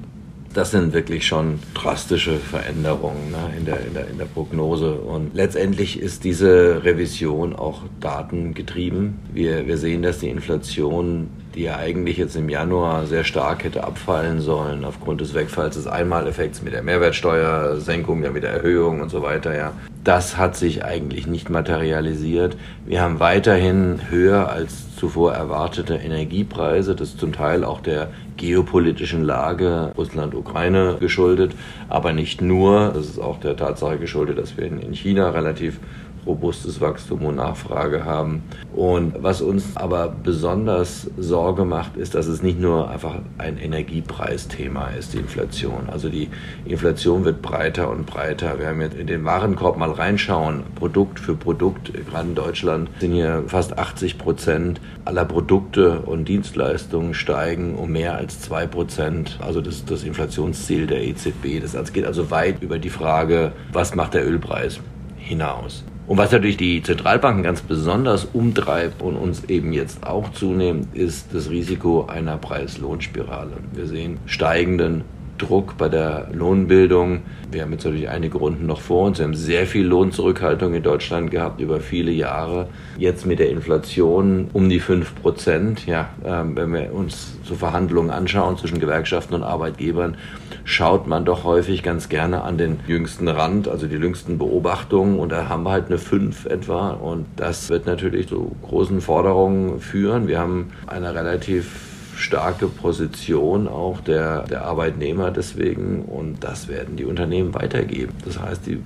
Das 0.54 0.70
sind 0.70 0.92
wirklich 0.92 1.26
schon 1.26 1.58
drastische 1.74 2.36
Veränderungen 2.36 3.32
ne, 3.32 3.50
in, 3.58 3.64
der, 3.64 3.80
in, 3.80 3.94
der, 3.94 4.08
in 4.08 4.18
der 4.18 4.24
Prognose. 4.24 4.92
Und 4.92 5.34
letztendlich 5.34 6.00
ist 6.00 6.24
diese 6.24 6.84
Revision 6.84 7.54
auch 7.54 7.82
datengetrieben. 8.00 9.18
Wir, 9.32 9.66
wir 9.66 9.76
sehen, 9.76 10.02
dass 10.02 10.20
die 10.20 10.28
Inflation, 10.28 11.28
die 11.56 11.64
ja 11.64 11.76
eigentlich 11.76 12.18
jetzt 12.18 12.36
im 12.36 12.48
Januar 12.48 13.06
sehr 13.06 13.24
stark 13.24 13.64
hätte 13.64 13.82
abfallen 13.84 14.40
sollen, 14.40 14.84
aufgrund 14.84 15.20
des 15.20 15.34
Wegfalls 15.34 15.74
des 15.74 15.88
Einmaleffekts 15.88 16.62
mit 16.62 16.72
der 16.72 16.82
Mehrwertsteuersenkung, 16.82 18.22
ja 18.22 18.30
mit 18.30 18.44
der 18.44 18.52
Erhöhung 18.52 19.00
und 19.00 19.10
so 19.10 19.22
weiter, 19.22 19.56
ja, 19.56 19.72
das 20.04 20.36
hat 20.36 20.54
sich 20.56 20.84
eigentlich 20.84 21.26
nicht 21.26 21.50
materialisiert. 21.50 22.56
Wir 22.86 23.00
haben 23.00 23.18
weiterhin 23.18 24.10
höher 24.10 24.50
als 24.50 24.93
zuvor 25.04 25.34
erwartete 25.34 25.96
Energiepreise, 25.96 26.94
das 26.94 27.18
zum 27.18 27.30
Teil 27.30 27.62
auch 27.62 27.82
der 27.82 28.08
geopolitischen 28.38 29.22
Lage 29.22 29.92
Russland-Ukraine 29.98 30.96
geschuldet, 30.98 31.54
aber 31.90 32.14
nicht 32.14 32.40
nur. 32.40 32.90
Das 32.94 33.04
ist 33.04 33.18
auch 33.18 33.38
der 33.38 33.54
Tatsache 33.54 33.98
geschuldet, 33.98 34.38
dass 34.38 34.56
wir 34.56 34.64
in 34.64 34.94
China 34.94 35.28
relativ 35.28 35.78
robustes 36.26 36.80
Wachstum 36.80 37.24
und 37.24 37.36
Nachfrage 37.36 38.04
haben. 38.04 38.42
Und 38.74 39.22
was 39.22 39.40
uns 39.40 39.76
aber 39.76 40.08
besonders 40.08 41.10
Sorge 41.16 41.64
macht, 41.64 41.96
ist, 41.96 42.14
dass 42.14 42.26
es 42.26 42.42
nicht 42.42 42.60
nur 42.60 42.90
einfach 42.90 43.16
ein 43.38 43.58
Energiepreisthema 43.58 44.88
ist, 44.98 45.14
die 45.14 45.18
Inflation. 45.18 45.88
Also 45.90 46.08
die 46.08 46.28
Inflation 46.64 47.24
wird 47.24 47.42
breiter 47.42 47.90
und 47.90 48.06
breiter. 48.06 48.58
Wir 48.58 48.68
haben 48.68 48.80
jetzt 48.80 48.96
in 48.96 49.06
den 49.06 49.24
Warenkorb 49.24 49.76
mal 49.76 49.90
reinschauen, 49.90 50.64
Produkt 50.74 51.20
für 51.20 51.34
Produkt, 51.34 51.92
gerade 51.92 52.28
in 52.28 52.34
Deutschland 52.34 52.90
sind 53.00 53.12
hier 53.12 53.44
fast 53.46 53.78
80 53.78 54.18
Prozent 54.18 54.80
aller 55.04 55.24
Produkte 55.24 56.00
und 56.00 56.26
Dienstleistungen 56.28 57.14
steigen 57.14 57.74
um 57.76 57.92
mehr 57.92 58.16
als 58.16 58.40
zwei 58.40 58.66
Prozent. 58.66 59.38
Also 59.40 59.60
das, 59.60 59.84
das 59.84 60.02
Inflationsziel 60.02 60.86
der 60.86 61.02
EZB. 61.04 61.60
Das 61.60 61.92
geht 61.92 62.06
also 62.06 62.30
weit 62.30 62.62
über 62.62 62.78
die 62.78 62.90
Frage, 62.90 63.52
was 63.72 63.94
macht 63.94 64.14
der 64.14 64.26
Ölpreis 64.26 64.80
hinaus. 65.16 65.84
Und 66.06 66.18
was 66.18 66.32
natürlich 66.32 66.58
die 66.58 66.82
Zentralbanken 66.82 67.42
ganz 67.42 67.62
besonders 67.62 68.26
umtreibt 68.26 69.00
und 69.00 69.16
uns 69.16 69.44
eben 69.44 69.72
jetzt 69.72 70.06
auch 70.06 70.32
zunehmend, 70.32 70.94
ist 70.94 71.28
das 71.32 71.48
Risiko 71.48 72.06
einer 72.06 72.36
Preis-Lohn-Spirale. 72.36 73.52
Wir 73.72 73.86
sehen 73.86 74.18
steigenden 74.26 75.04
Druck 75.38 75.76
bei 75.76 75.88
der 75.88 76.28
Lohnbildung. 76.32 77.22
Wir 77.50 77.62
haben 77.62 77.72
jetzt 77.72 77.84
natürlich 77.84 78.08
einige 78.08 78.38
Runden 78.38 78.66
noch 78.66 78.80
vor 78.80 79.06
uns. 79.06 79.18
Wir 79.18 79.24
haben 79.24 79.34
sehr 79.34 79.66
viel 79.66 79.86
Lohnzurückhaltung 79.86 80.74
in 80.74 80.82
Deutschland 80.82 81.30
gehabt 81.30 81.60
über 81.60 81.80
viele 81.80 82.10
Jahre. 82.10 82.68
Jetzt 82.98 83.26
mit 83.26 83.38
der 83.38 83.50
Inflation 83.50 84.48
um 84.52 84.68
die 84.68 84.80
5 84.80 85.14
Prozent. 85.22 85.86
Ja, 85.86 86.10
ähm, 86.24 86.56
wenn 86.56 86.72
wir 86.72 86.92
uns 86.92 87.38
so 87.44 87.54
Verhandlungen 87.54 88.10
anschauen 88.10 88.56
zwischen 88.56 88.80
Gewerkschaften 88.80 89.34
und 89.34 89.42
Arbeitgebern, 89.42 90.16
schaut 90.64 91.06
man 91.06 91.24
doch 91.24 91.44
häufig 91.44 91.82
ganz 91.82 92.08
gerne 92.08 92.42
an 92.42 92.58
den 92.58 92.80
jüngsten 92.86 93.28
Rand, 93.28 93.68
also 93.68 93.86
die 93.86 93.96
jüngsten 93.96 94.38
Beobachtungen. 94.38 95.18
Und 95.18 95.30
da 95.30 95.48
haben 95.48 95.62
wir 95.62 95.70
halt 95.70 95.86
eine 95.86 95.98
5 95.98 96.46
etwa. 96.46 96.90
Und 96.90 97.26
das 97.36 97.70
wird 97.70 97.86
natürlich 97.86 98.28
zu 98.28 98.56
großen 98.62 99.00
Forderungen 99.00 99.80
führen. 99.80 100.26
Wir 100.26 100.38
haben 100.38 100.72
eine 100.86 101.14
relativ 101.14 101.93
starke 102.16 102.66
Position 102.66 103.68
auch 103.68 104.00
der, 104.00 104.42
der 104.42 104.64
Arbeitnehmer 104.64 105.30
deswegen 105.30 106.02
und 106.02 106.42
das 106.42 106.68
werden 106.68 106.96
die 106.96 107.04
Unternehmen 107.04 107.54
weitergeben. 107.54 108.12
Das 108.24 108.40
heißt, 108.40 108.66
die 108.66 108.80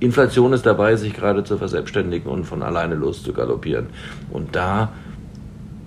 Inflation 0.00 0.52
ist 0.52 0.66
dabei, 0.66 0.96
sich 0.96 1.14
gerade 1.14 1.44
zu 1.44 1.56
verselbstständigen 1.56 2.30
und 2.30 2.44
von 2.44 2.62
alleine 2.62 2.94
loszugaloppieren. 2.94 3.86
Und 4.30 4.54
da 4.54 4.92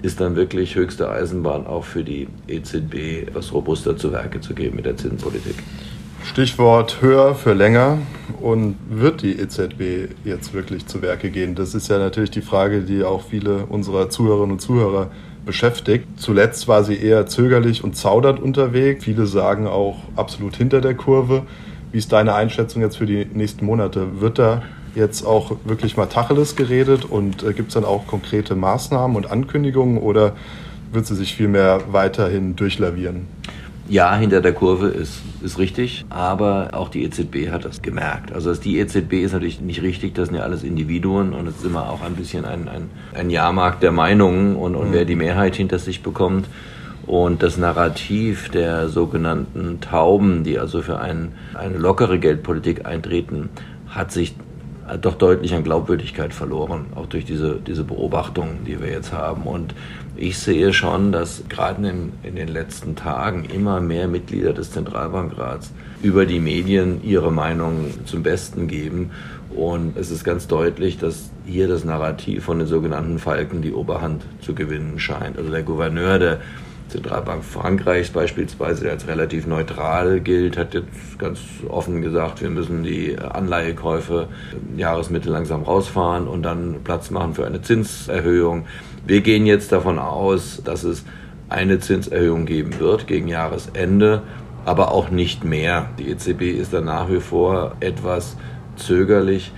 ist 0.02 0.22
dann 0.22 0.36
wirklich 0.36 0.76
höchste 0.76 1.10
Eisenbahn 1.10 1.68
auch 1.68 1.84
für 1.84 2.04
die 2.04 2.28
EZB 2.48 3.28
etwas 3.28 3.54
robuster 3.54 3.98
zu 3.98 4.12
Werke 4.12 4.40
zu 4.42 4.54
gehen 4.54 4.76
mit 4.76 4.86
der 4.86 4.98
Zinspolitik. 4.98 5.56
Stichwort 6.24 7.02
höher 7.02 7.36
für 7.36 7.54
länger. 7.54 8.00
Und 8.42 8.76
wird 8.90 9.22
die 9.22 9.40
EZB 9.40 10.10
jetzt 10.24 10.54
wirklich 10.54 10.86
zu 10.86 11.02
Werke 11.02 11.30
gehen? 11.30 11.56
Das 11.56 11.74
ist 11.74 11.88
ja 11.88 11.98
natürlich 11.98 12.32
die 12.32 12.42
Frage, 12.42 12.82
die 12.82 13.04
auch 13.04 13.24
viele 13.24 13.66
unserer 13.66 14.10
Zuhörerinnen 14.10 14.52
und 14.52 14.60
Zuhörer 14.60 15.10
beschäftigt. 15.48 16.06
Zuletzt 16.18 16.68
war 16.68 16.84
sie 16.84 16.96
eher 16.96 17.26
zögerlich 17.26 17.84
und 17.84 17.96
zaudert 17.96 18.40
unterwegs. 18.40 19.04
Viele 19.04 19.26
sagen 19.26 19.66
auch 19.66 19.98
absolut 20.16 20.56
hinter 20.56 20.82
der 20.82 20.94
Kurve. 20.94 21.44
Wie 21.92 21.98
ist 21.98 22.12
deine 22.12 22.36
Einschätzung 22.36 22.84
jetzt 22.84 22.98
für 22.98 23.08
die 23.08 23.26
nächsten 23.26 23.66
Monate? 23.66 24.22
Wird 24.22 24.38
da 24.38 24.62
jetzt 24.94 25.26
auch 25.26 25.58
wirklich 25.66 25.98
mal 25.98 26.06
Tacheles 26.06 26.56
geredet 26.56 27.06
und 27.06 27.44
äh, 27.44 27.54
gibt 27.54 27.70
es 27.70 27.74
dann 27.74 27.86
auch 27.86 28.06
konkrete 28.06 28.56
Maßnahmen 28.56 29.16
und 29.18 29.32
Ankündigungen 29.32 29.98
oder 29.98 30.34
wird 30.92 31.08
sie 31.08 31.16
sich 31.16 31.36
vielmehr 31.36 31.82
weiterhin 31.92 32.56
durchlavieren? 32.56 33.28
Ja, 33.90 34.16
hinter 34.18 34.42
der 34.42 34.54
Kurve 34.54 34.88
ist, 34.88 35.22
ist 35.42 35.58
richtig, 35.58 36.06
aber 36.10 36.70
auch 36.74 36.90
die 36.90 37.04
EZB 37.04 37.50
hat 37.52 37.64
das 37.64 37.82
gemerkt. 37.82 38.34
Also 38.34 38.54
die 38.54 38.80
EZB 38.80 39.14
ist 39.24 39.32
natürlich 39.32 39.62
nicht 39.62 39.82
richtig, 39.82 40.14
das 40.14 40.28
sind 40.28 40.38
ja 40.38 40.44
alles 40.44 40.64
Individuen 40.64 41.34
und 41.34 41.48
es 41.48 41.58
ist 41.58 41.66
immer 41.66 41.90
auch 41.90 42.02
ein 42.02 42.16
bisschen 42.16 42.44
ein, 42.44 42.68
ein, 42.68 42.90
ein 43.14 43.30
Jahrmarkt 43.30 43.82
der 43.84 43.94
Meinungen 43.94 44.58
und, 44.58 44.76
und 44.76 44.90
mhm. 44.90 44.94
wer 44.94 45.06
die 45.06 45.16
Mehrheit 45.16 45.56
hinter 45.56 45.80
sich 45.80 46.04
bekommt. 46.04 46.48
Und 47.06 47.42
das 47.42 47.58
Narrativ 47.58 48.50
der 48.50 48.90
sogenannten 48.90 49.80
Tauben, 49.80 50.44
die 50.44 50.60
also 50.60 50.82
für 50.82 51.00
ein, 51.00 51.32
eine 51.54 51.78
lockere 51.78 52.20
Geldpolitik 52.20 52.86
eintreten, 52.86 53.50
hat 53.88 54.12
sich 54.12 54.36
doch 55.02 55.16
deutlich 55.16 55.54
an 55.54 55.64
Glaubwürdigkeit 55.64 56.34
verloren, 56.34 56.88
auch 56.96 57.08
durch 57.08 57.26
diese, 57.26 57.60
diese 57.66 57.84
Beobachtungen, 57.84 58.66
die 58.66 58.80
wir 58.82 58.90
jetzt 58.90 59.12
haben. 59.12 59.44
Und 59.44 59.74
ich 60.18 60.40
sehe 60.40 60.74
schon, 60.74 61.12
dass 61.12 61.44
gerade 61.48 61.88
in, 61.88 62.14
in 62.24 62.36
den 62.36 62.48
letzten 62.48 62.96
Tagen 62.96 63.46
immer 63.46 63.80
mehr 63.80 64.08
Mitglieder 64.08 64.54
des 64.54 64.72
Zentralbankrats 64.72 65.72
über 66.02 66.26
die 66.26 66.40
Medien 66.40 67.04
ihre 67.04 67.32
Meinung 67.32 67.92
zum 68.06 68.24
Besten 68.24 68.68
geben. 68.68 69.12
Und 69.56 69.98
es 69.98 70.12
ist 70.12 70.24
ganz 70.24 70.48
deutlich, 70.48 70.98
dass 70.98 71.30
hier 71.46 71.68
das 71.68 71.84
Narrativ 71.84 72.44
von 72.46 72.60
den 72.60 72.68
sogenannten 72.68 73.20
Falken 73.20 73.62
die 73.62 73.74
Oberhand 73.74 74.24
zu 74.42 74.54
gewinnen 74.54 75.00
scheint. 75.00 75.38
Also 75.38 75.52
der 75.52 75.64
Gouverneur 75.64 76.20
der 76.20 76.40
Zentralbank 76.90 77.44
Frankreichs 77.44 78.10
beispielsweise, 78.10 78.84
der 78.84 78.94
als 78.94 79.08
relativ 79.08 79.46
neutral 79.46 80.22
gilt, 80.22 80.58
hat 80.58 80.74
jetzt 80.74 81.20
ganz 81.20 81.40
offen 81.68 82.02
gesagt, 82.02 82.42
wir 82.42 82.50
müssen 82.50 82.84
die 82.84 83.18
Anleihekäufe 83.18 84.28
Jahresmittel 84.78 85.32
langsam 85.32 85.64
rausfahren 85.64 86.28
und 86.28 86.44
dann 86.44 86.78
Platz 86.84 87.12
machen 87.12 87.34
für 87.34 87.46
eine 87.46 87.62
Zinserhöhung. 87.62 88.66
Wir 89.08 89.22
gehen 89.22 89.46
jetzt 89.46 89.72
davon 89.72 90.00
aus, 90.00 90.62
dass 90.66 90.84
es 90.84 91.06
eine 91.48 91.80
Zinserhöhung 91.80 92.46
geben 92.46 92.78
wird 92.78 93.08
gegen 93.08 93.30
Jahresende, 93.30 94.22
aber 94.66 94.92
auch 94.92 95.10
nicht 95.10 95.46
mehr. 95.46 95.88
Die 95.98 96.10
EZB 96.10 96.42
ist 96.60 96.74
da 96.74 96.82
nach 96.82 97.10
wie 97.10 97.22
vor 97.22 97.78
etwas 97.80 98.36
zögerlich. 98.76 99.54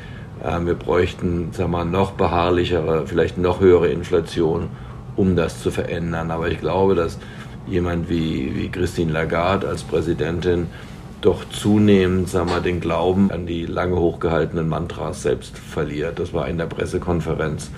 Ähm, 0.45 0.67
wir 0.67 0.75
bräuchten 0.75 1.51
sagen 1.51 1.71
wir, 1.71 1.83
noch 1.83 2.11
beharrlichere, 2.11 3.07
vielleicht 3.07 3.39
noch 3.39 3.59
höhere 3.59 3.87
Inflation, 3.87 4.69
um 5.15 5.35
das 5.35 5.63
zu 5.63 5.71
verändern. 5.71 6.29
Aber 6.29 6.49
ich 6.49 6.59
glaube, 6.59 6.93
dass 6.93 7.17
jemand 7.65 8.07
wie, 8.07 8.55
wie 8.55 8.69
Christine 8.69 9.11
Lagarde 9.11 9.67
als 9.67 9.81
Präsidentin 9.81 10.67
doch 11.21 11.43
zunehmend 11.49 12.29
sagen 12.29 12.51
wir, 12.51 12.61
den 12.61 12.81
Glauben 12.81 13.31
an 13.31 13.47
die 13.47 13.65
lange 13.65 13.95
hochgehaltenen 13.95 14.69
Mantras 14.69 15.23
selbst 15.23 15.57
verliert. 15.57 16.19
Das 16.19 16.33
war 16.33 16.47
in 16.47 16.59
der 16.59 16.67
Pressekonferenz 16.67 17.71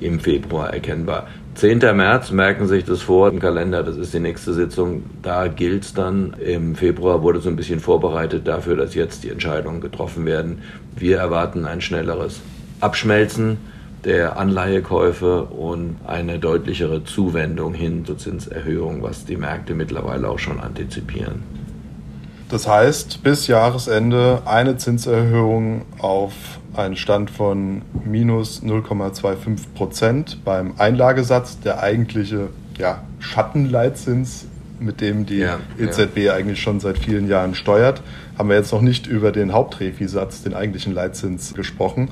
im 0.00 0.20
Februar 0.20 0.72
erkennbar. 0.72 1.28
10. 1.54 1.78
März, 1.96 2.30
merken 2.30 2.68
sich 2.68 2.84
das 2.84 3.02
vor 3.02 3.28
im 3.28 3.40
Kalender, 3.40 3.82
das 3.82 3.96
ist 3.96 4.14
die 4.14 4.20
nächste 4.20 4.54
Sitzung. 4.54 5.02
Da 5.22 5.48
gilt 5.48 5.84
es 5.84 5.94
dann. 5.94 6.34
Im 6.34 6.76
Februar 6.76 7.22
wurde 7.22 7.40
so 7.40 7.48
ein 7.48 7.56
bisschen 7.56 7.80
vorbereitet 7.80 8.46
dafür, 8.46 8.76
dass 8.76 8.94
jetzt 8.94 9.24
die 9.24 9.30
Entscheidungen 9.30 9.80
getroffen 9.80 10.24
werden. 10.24 10.62
Wir 10.94 11.18
erwarten 11.18 11.64
ein 11.64 11.80
schnelleres 11.80 12.40
Abschmelzen 12.80 13.58
der 14.04 14.38
Anleihekäufe 14.38 15.44
und 15.46 15.96
eine 16.06 16.38
deutlichere 16.38 17.02
Zuwendung 17.02 17.74
hin 17.74 18.04
zur 18.04 18.18
Zinserhöhung, 18.18 19.02
was 19.02 19.24
die 19.24 19.36
Märkte 19.36 19.74
mittlerweile 19.74 20.28
auch 20.28 20.38
schon 20.38 20.60
antizipieren. 20.60 21.57
Das 22.48 22.66
heißt, 22.66 23.22
bis 23.22 23.46
Jahresende 23.46 24.42
eine 24.46 24.78
Zinserhöhung 24.78 25.82
auf 25.98 26.32
einen 26.74 26.96
Stand 26.96 27.30
von 27.30 27.82
minus 28.04 28.62
0,25 28.62 29.74
Prozent 29.74 30.44
beim 30.44 30.72
Einlagesatz, 30.78 31.60
der 31.60 31.82
eigentliche 31.82 32.48
ja, 32.78 33.02
Schattenleitzins, 33.18 34.46
mit 34.80 35.00
dem 35.02 35.26
die 35.26 35.38
ja, 35.38 35.58
EZB 35.78 36.18
ja. 36.18 36.34
eigentlich 36.34 36.62
schon 36.62 36.80
seit 36.80 36.98
vielen 36.98 37.28
Jahren 37.28 37.54
steuert. 37.54 38.02
Haben 38.38 38.48
wir 38.48 38.56
jetzt 38.56 38.72
noch 38.72 38.80
nicht 38.80 39.06
über 39.06 39.30
den 39.30 39.52
Hauptrefi-Satz, 39.52 40.42
den 40.42 40.54
eigentlichen 40.54 40.94
Leitzins, 40.94 41.52
gesprochen. 41.52 42.10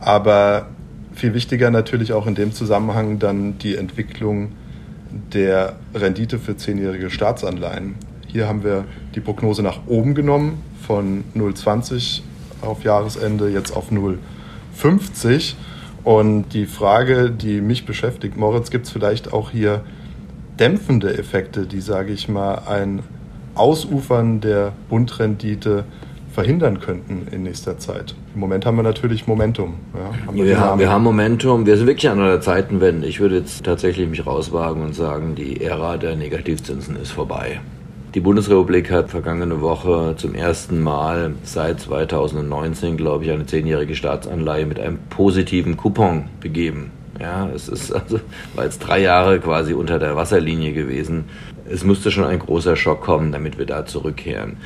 Aber 0.00 0.66
viel 1.14 1.34
wichtiger 1.34 1.70
natürlich 1.70 2.12
auch 2.12 2.26
in 2.26 2.34
dem 2.34 2.52
Zusammenhang 2.52 3.18
dann 3.18 3.58
die 3.58 3.76
Entwicklung 3.76 4.52
der 5.32 5.76
Rendite 5.94 6.38
für 6.38 6.56
zehnjährige 6.56 7.10
Staatsanleihen. 7.10 8.07
Hier 8.28 8.46
haben 8.46 8.62
wir 8.62 8.84
die 9.14 9.20
Prognose 9.20 9.62
nach 9.62 9.80
oben 9.86 10.14
genommen 10.14 10.62
von 10.86 11.24
0,20 11.34 12.20
auf 12.62 12.84
Jahresende 12.84 13.48
jetzt 13.48 13.74
auf 13.74 13.90
0,50. 13.90 15.54
Und 16.04 16.50
die 16.52 16.66
Frage, 16.66 17.30
die 17.30 17.60
mich 17.60 17.84
beschäftigt, 17.84 18.36
Moritz, 18.36 18.70
gibt 18.70 18.86
es 18.86 18.92
vielleicht 18.92 19.32
auch 19.32 19.50
hier 19.50 19.82
dämpfende 20.60 21.16
Effekte, 21.18 21.66
die, 21.66 21.80
sage 21.80 22.12
ich 22.12 22.28
mal, 22.28 22.62
ein 22.66 23.02
Ausufern 23.54 24.40
der 24.40 24.72
Bundrendite 24.88 25.84
verhindern 26.32 26.78
könnten 26.80 27.26
in 27.32 27.42
nächster 27.42 27.78
Zeit. 27.78 28.14
Im 28.34 28.40
Moment 28.40 28.64
haben 28.64 28.76
wir 28.76 28.82
natürlich 28.82 29.26
Momentum. 29.26 29.74
Ja, 29.94 30.26
haben 30.26 30.36
wir, 30.36 30.44
wir, 30.44 30.60
haben, 30.60 30.78
wir, 30.78 30.90
haben, 30.90 31.02
Momentum. 31.02 31.66
Wir 31.66 31.76
sind 31.76 31.86
wirklich 31.86 32.08
an 32.08 32.20
einer 32.20 32.40
Zeitenwende. 32.40 33.08
Ich 33.08 33.18
würde 33.18 33.38
jetzt 33.38 33.64
tatsächlich 33.64 34.08
mich 34.08 34.24
rauswagen 34.24 34.82
und 34.82 34.94
sagen, 34.94 35.34
die 35.34 35.60
Ära 35.60 35.96
der 35.96 36.14
Negativzinsen 36.14 36.96
ist 36.96 37.10
vorbei. 37.10 37.60
Die 38.18 38.24
Bundesrepublik 38.24 38.90
hat 38.90 39.10
vergangene 39.10 39.60
Woche 39.60 40.14
zum 40.16 40.34
ersten 40.34 40.82
Mal 40.82 41.34
seit 41.44 41.78
2019, 41.78 42.96
glaube 42.96 43.24
ich, 43.24 43.30
eine 43.30 43.46
zehnjährige 43.46 43.94
Staatsanleihe 43.94 44.66
mit 44.66 44.80
einem 44.80 44.98
positiven 45.08 45.76
Coupon 45.76 46.24
begeben. 46.40 46.90
Ja, 47.20 47.48
es 47.54 47.68
ist 47.68 47.92
also, 47.94 48.18
war 48.56 48.64
jetzt 48.64 48.80
drei 48.80 49.02
Jahre 49.02 49.38
quasi 49.38 49.72
unter 49.72 50.00
der 50.00 50.16
Wasserlinie 50.16 50.72
gewesen. 50.72 51.26
Es 51.70 51.84
musste 51.84 52.10
schon 52.10 52.24
ein 52.24 52.40
großer 52.40 52.74
Schock 52.74 53.02
kommen, 53.02 53.30
damit 53.30 53.56
wir 53.56 53.66
da 53.66 53.86
zurückkehren. 53.86 54.56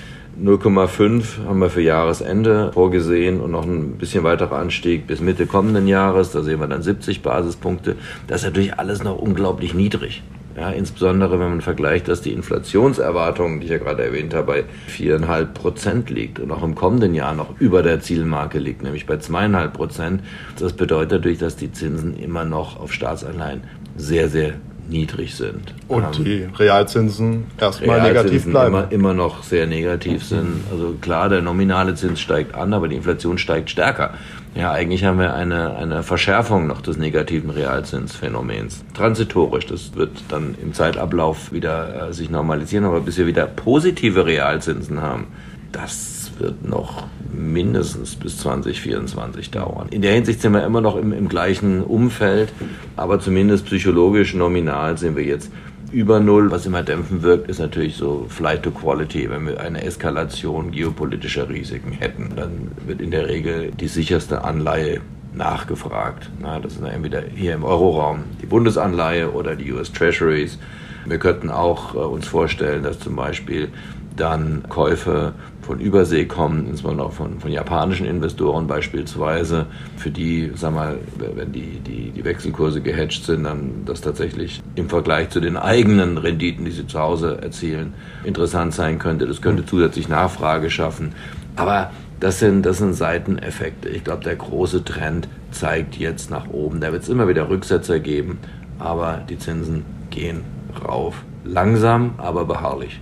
0,5 0.42 1.44
haben 1.47 1.59
wir 1.59 1.68
für 1.68 1.82
Jahresende 1.82 2.73
vorgesehen 2.73 3.38
und 3.38 3.50
noch 3.50 3.66
ein 3.66 3.99
bisschen 3.99 4.25
weiterer 4.25 4.56
Anstieg 4.56 5.06
bis 5.06 5.21
Mitte 5.21 5.44
kommenden 5.44 5.87
Jahres. 5.88 6.32
Da 6.32 6.40
sehen 6.40 6.59
wir 6.59 6.68
dann 6.68 6.80
70 6.80 7.21
Basispunkte. 7.21 7.97
Das 8.28 8.40
ist 8.40 8.47
natürlich 8.47 8.78
alles 8.78 9.04
noch 9.04 9.18
unglaublich 9.18 9.75
niedrig. 9.75 10.23
Ja, 10.56 10.71
insbesondere 10.71 11.40
wenn 11.40 11.49
man 11.49 11.61
vergleicht, 11.62 12.09
dass 12.09 12.21
die 12.21 12.32
Inflationserwartung, 12.32 13.61
die 13.61 13.66
ich 13.66 13.73
ja 13.73 13.78
gerade 13.78 14.04
erwähnt 14.04 14.35
habe, 14.35 14.47
bei 14.47 14.64
viereinhalb 14.87 15.54
Prozent 15.54 16.11
liegt 16.11 16.40
und 16.40 16.50
auch 16.50 16.62
im 16.62 16.75
kommenden 16.75 17.14
Jahr 17.14 17.35
noch 17.35 17.59
über 17.59 17.82
der 17.82 18.00
Zielmarke 18.00 18.59
liegt, 18.59 18.82
nämlich 18.82 19.06
bei 19.06 19.16
zweieinhalb 19.16 19.73
Prozent. 19.73 20.23
Das 20.59 20.75
bedeutet 20.75 21.12
natürlich, 21.12 21.38
dass 21.38 21.56
die 21.56 21.73
Zinsen 21.73 22.18
immer 22.18 22.44
noch 22.44 22.78
auf 22.78 22.92
Staatsanleihen 22.92 23.62
sehr, 23.97 24.28
sehr 24.28 24.54
niedrig 24.88 25.34
sind. 25.34 25.74
Und 25.88 26.18
ähm, 26.18 26.24
die 26.24 26.48
Realzinsen 26.58 27.44
erstmal 27.58 28.02
negativ 28.02 28.44
bleiben. 28.44 28.74
Immer, 28.74 28.92
immer 28.92 29.14
noch 29.14 29.42
sehr 29.42 29.66
negativ 29.66 30.24
sind. 30.24 30.64
Also 30.70 30.94
klar, 31.00 31.28
der 31.28 31.42
nominale 31.42 31.94
Zins 31.94 32.20
steigt 32.20 32.54
an, 32.54 32.72
aber 32.72 32.88
die 32.88 32.96
Inflation 32.96 33.38
steigt 33.38 33.70
stärker. 33.70 34.14
Ja, 34.54 34.70
eigentlich 34.70 35.04
haben 35.04 35.18
wir 35.18 35.34
eine, 35.34 35.76
eine 35.76 36.02
Verschärfung 36.02 36.66
noch 36.66 36.82
des 36.82 36.98
negativen 36.98 37.48
Realzinsphänomens. 37.50 38.84
Transitorisch, 38.92 39.66
das 39.66 39.94
wird 39.94 40.10
dann 40.28 40.54
im 40.62 40.74
Zeitablauf 40.74 41.52
wieder 41.52 42.08
äh, 42.08 42.12
sich 42.12 42.28
normalisieren, 42.28 42.84
aber 42.84 43.00
bis 43.00 43.16
wir 43.16 43.26
wieder 43.26 43.46
positive 43.46 44.26
Realzinsen 44.26 45.00
haben, 45.00 45.28
das 45.72 46.21
wird 46.42 46.68
noch 46.68 47.04
mindestens 47.32 48.16
bis 48.16 48.38
2024 48.38 49.50
dauern. 49.50 49.88
In 49.90 50.02
der 50.02 50.12
Hinsicht 50.12 50.42
sind 50.42 50.52
wir 50.52 50.64
immer 50.64 50.80
noch 50.80 50.96
im, 50.96 51.12
im 51.12 51.28
gleichen 51.28 51.82
Umfeld, 51.82 52.52
aber 52.96 53.20
zumindest 53.20 53.64
psychologisch 53.66 54.34
nominal 54.34 54.99
sind 54.99 55.16
wir 55.16 55.25
jetzt 55.25 55.50
über 55.92 56.20
Null. 56.20 56.50
Was 56.50 56.66
immer 56.66 56.82
dämpfen 56.82 57.22
wirkt, 57.22 57.49
ist 57.49 57.61
natürlich 57.61 57.96
so 57.96 58.26
Flight 58.28 58.64
to 58.64 58.70
Quality. 58.70 59.30
Wenn 59.30 59.46
wir 59.46 59.61
eine 59.61 59.82
Eskalation 59.84 60.72
geopolitischer 60.72 61.49
Risiken 61.49 61.92
hätten, 61.92 62.32
dann 62.37 62.72
wird 62.87 63.00
in 63.00 63.11
der 63.11 63.28
Regel 63.28 63.70
die 63.70 63.88
sicherste 63.88 64.44
Anleihe 64.44 65.00
nachgefragt. 65.34 66.30
Na, 66.40 66.58
das 66.58 66.75
sind 66.75 66.87
entweder 66.87 67.22
hier 67.34 67.54
im 67.54 67.64
Euroraum 67.64 68.25
die 68.42 68.46
Bundesanleihe 68.46 69.30
oder 69.30 69.56
die 69.56 69.72
US 69.72 69.92
Treasuries. 69.92 70.58
Wir 71.06 71.18
könnten 71.18 71.50
auch 71.50 71.94
äh, 71.94 71.99
uns 71.99 72.26
vorstellen, 72.26 72.82
dass 72.82 72.99
zum 72.99 73.16
Beispiel 73.16 73.68
dann 74.16 74.64
Käufe 74.68 75.32
von 75.62 75.78
Übersee 75.78 76.25
kommen, 76.25 76.66
insbesondere 76.69 77.07
auch 77.07 77.12
von, 77.12 77.38
von 77.38 77.50
japanischen 77.50 78.04
Investoren 78.07 78.66
beispielsweise, 78.66 79.66
für 79.97 80.11
die, 80.11 80.50
sag 80.54 80.75
mal, 80.75 80.99
wenn 81.16 81.52
die, 81.52 81.78
die, 81.78 82.11
die 82.11 82.25
Wechselkurse 82.25 82.81
gehatcht 82.81 83.25
sind, 83.25 83.45
dann 83.45 83.85
das 83.87 84.00
tatsächlich 84.00 84.61
im 84.75 84.88
Vergleich 84.88 85.31
zu 85.31 85.40
den 85.40 85.57
eigenen 85.57 86.19
Renditen, 86.19 86.64
die 86.64 86.73
sie 86.73 86.87
zu 86.87 86.99
Hause 86.99 87.38
erzielen, 87.40 87.95
interessant 88.25 88.75
sein 88.75 88.99
könnte. 88.99 89.26
Das 89.26 89.40
könnte 89.40 89.64
zusätzlich 89.64 90.09
Nachfrage 90.09 90.69
schaffen. 90.69 91.14
Aber 91.54 91.90
das 92.19 92.38
sind, 92.38 92.66
das 92.66 92.78
sind 92.78 92.95
Seiteneffekte. 92.95 93.88
Ich 93.88 94.04
glaube, 94.04 94.25
der 94.25 94.37
große 94.37 94.85
Trend 94.85 95.28
zeigt 95.50 95.97
jetzt 95.97 96.31
nach 96.31 96.49
oben. 96.49 96.81
Da 96.81 96.92
wird 96.92 97.02
es 97.02 97.09
immer 97.09 97.28
wieder 97.28 97.49
Rücksetzer 97.49 98.00
geben, 98.00 98.38
aber 98.78 99.23
die 99.28 99.38
Zinsen 99.38 99.85
gehen 100.11 100.42
rauf. 100.85 101.25
Langsam, 101.45 102.14
aber 102.19 102.45
beharrlich. 102.45 103.00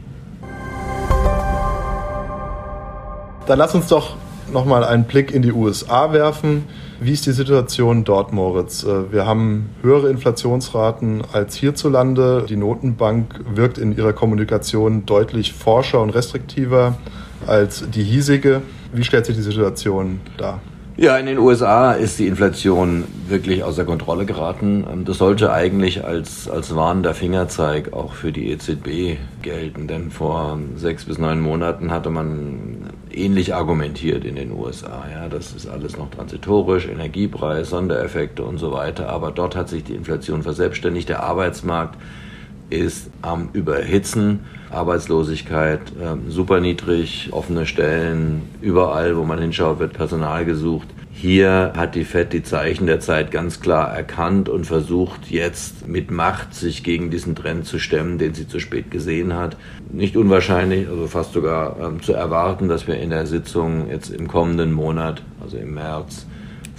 Dann 3.50 3.58
lass 3.58 3.74
uns 3.74 3.88
doch 3.88 4.14
nochmal 4.52 4.84
einen 4.84 5.02
Blick 5.02 5.34
in 5.34 5.42
die 5.42 5.50
USA 5.50 6.12
werfen. 6.12 6.66
Wie 7.00 7.10
ist 7.10 7.26
die 7.26 7.32
Situation 7.32 8.04
dort, 8.04 8.32
Moritz? 8.32 8.84
Äh, 8.84 9.12
wir 9.12 9.26
haben 9.26 9.70
höhere 9.82 10.08
Inflationsraten 10.08 11.24
als 11.32 11.56
hierzulande. 11.56 12.46
Die 12.48 12.54
Notenbank 12.54 13.40
wirkt 13.52 13.76
in 13.78 13.96
ihrer 13.96 14.12
Kommunikation 14.12 15.04
deutlich 15.04 15.52
forscher 15.52 16.00
und 16.00 16.10
restriktiver 16.10 16.96
als 17.44 17.90
die 17.90 18.04
hiesige. 18.04 18.62
Wie 18.92 19.02
stellt 19.02 19.26
sich 19.26 19.34
die 19.34 19.42
Situation 19.42 20.20
dar? 20.36 20.60
Ja, 20.96 21.16
in 21.16 21.26
den 21.26 21.38
USA 21.38 21.94
ist 21.94 22.20
die 22.20 22.28
Inflation 22.28 23.02
wirklich 23.26 23.64
außer 23.64 23.84
Kontrolle 23.84 24.26
geraten. 24.26 24.86
Ähm, 24.88 25.04
das 25.04 25.18
sollte 25.18 25.52
eigentlich 25.52 26.04
als, 26.04 26.48
als 26.48 26.76
warnender 26.76 27.14
Fingerzeig 27.14 27.94
auch 27.94 28.12
für 28.12 28.30
die 28.30 28.52
EZB 28.52 29.18
gelten, 29.42 29.88
denn 29.88 30.12
vor 30.12 30.56
sechs 30.76 31.06
bis 31.06 31.18
neun 31.18 31.40
Monaten 31.40 31.90
hatte 31.90 32.10
man 32.10 32.90
ähnlich 33.12 33.54
argumentiert 33.54 34.24
in 34.24 34.36
den 34.36 34.52
USA. 34.52 35.04
Ja, 35.10 35.28
das 35.28 35.52
ist 35.52 35.68
alles 35.68 35.96
noch 35.96 36.10
transitorisch, 36.10 36.88
Energiepreis, 36.88 37.70
Sondereffekte 37.70 38.42
und 38.42 38.58
so 38.58 38.72
weiter. 38.72 39.08
Aber 39.08 39.30
dort 39.30 39.56
hat 39.56 39.68
sich 39.68 39.84
die 39.84 39.94
Inflation 39.94 40.42
verselbstständigt. 40.42 41.08
Der 41.08 41.22
Arbeitsmarkt 41.22 41.96
ist 42.70 43.10
am 43.22 43.48
Überhitzen. 43.52 44.40
Arbeitslosigkeit 44.70 45.80
äh, 46.00 46.30
super 46.30 46.60
niedrig, 46.60 47.28
offene 47.32 47.66
Stellen, 47.66 48.42
überall, 48.60 49.16
wo 49.16 49.24
man 49.24 49.40
hinschaut, 49.40 49.80
wird 49.80 49.92
Personal 49.92 50.44
gesucht. 50.44 50.88
Hier 51.12 51.72
hat 51.76 51.96
die 51.96 52.04
Fed 52.04 52.32
die 52.32 52.42
Zeichen 52.42 52.86
der 52.86 53.00
Zeit 53.00 53.30
ganz 53.30 53.60
klar 53.60 53.94
erkannt 53.94 54.48
und 54.48 54.64
versucht 54.64 55.30
jetzt 55.30 55.86
mit 55.86 56.10
Macht 56.10 56.54
sich 56.54 56.82
gegen 56.82 57.10
diesen 57.10 57.34
Trend 57.34 57.66
zu 57.66 57.78
stemmen, 57.78 58.16
den 58.16 58.32
sie 58.32 58.48
zu 58.48 58.58
spät 58.60 58.90
gesehen 58.90 59.34
hat. 59.34 59.56
Nicht 59.92 60.16
unwahrscheinlich, 60.16 60.88
also 60.88 61.08
fast 61.08 61.32
sogar 61.32 61.76
ähm, 61.80 62.02
zu 62.02 62.12
erwarten, 62.12 62.68
dass 62.68 62.86
wir 62.86 62.96
in 62.96 63.10
der 63.10 63.26
Sitzung 63.26 63.90
jetzt 63.90 64.10
im 64.10 64.28
kommenden 64.28 64.72
Monat, 64.72 65.22
also 65.42 65.58
im 65.58 65.74
März, 65.74 66.26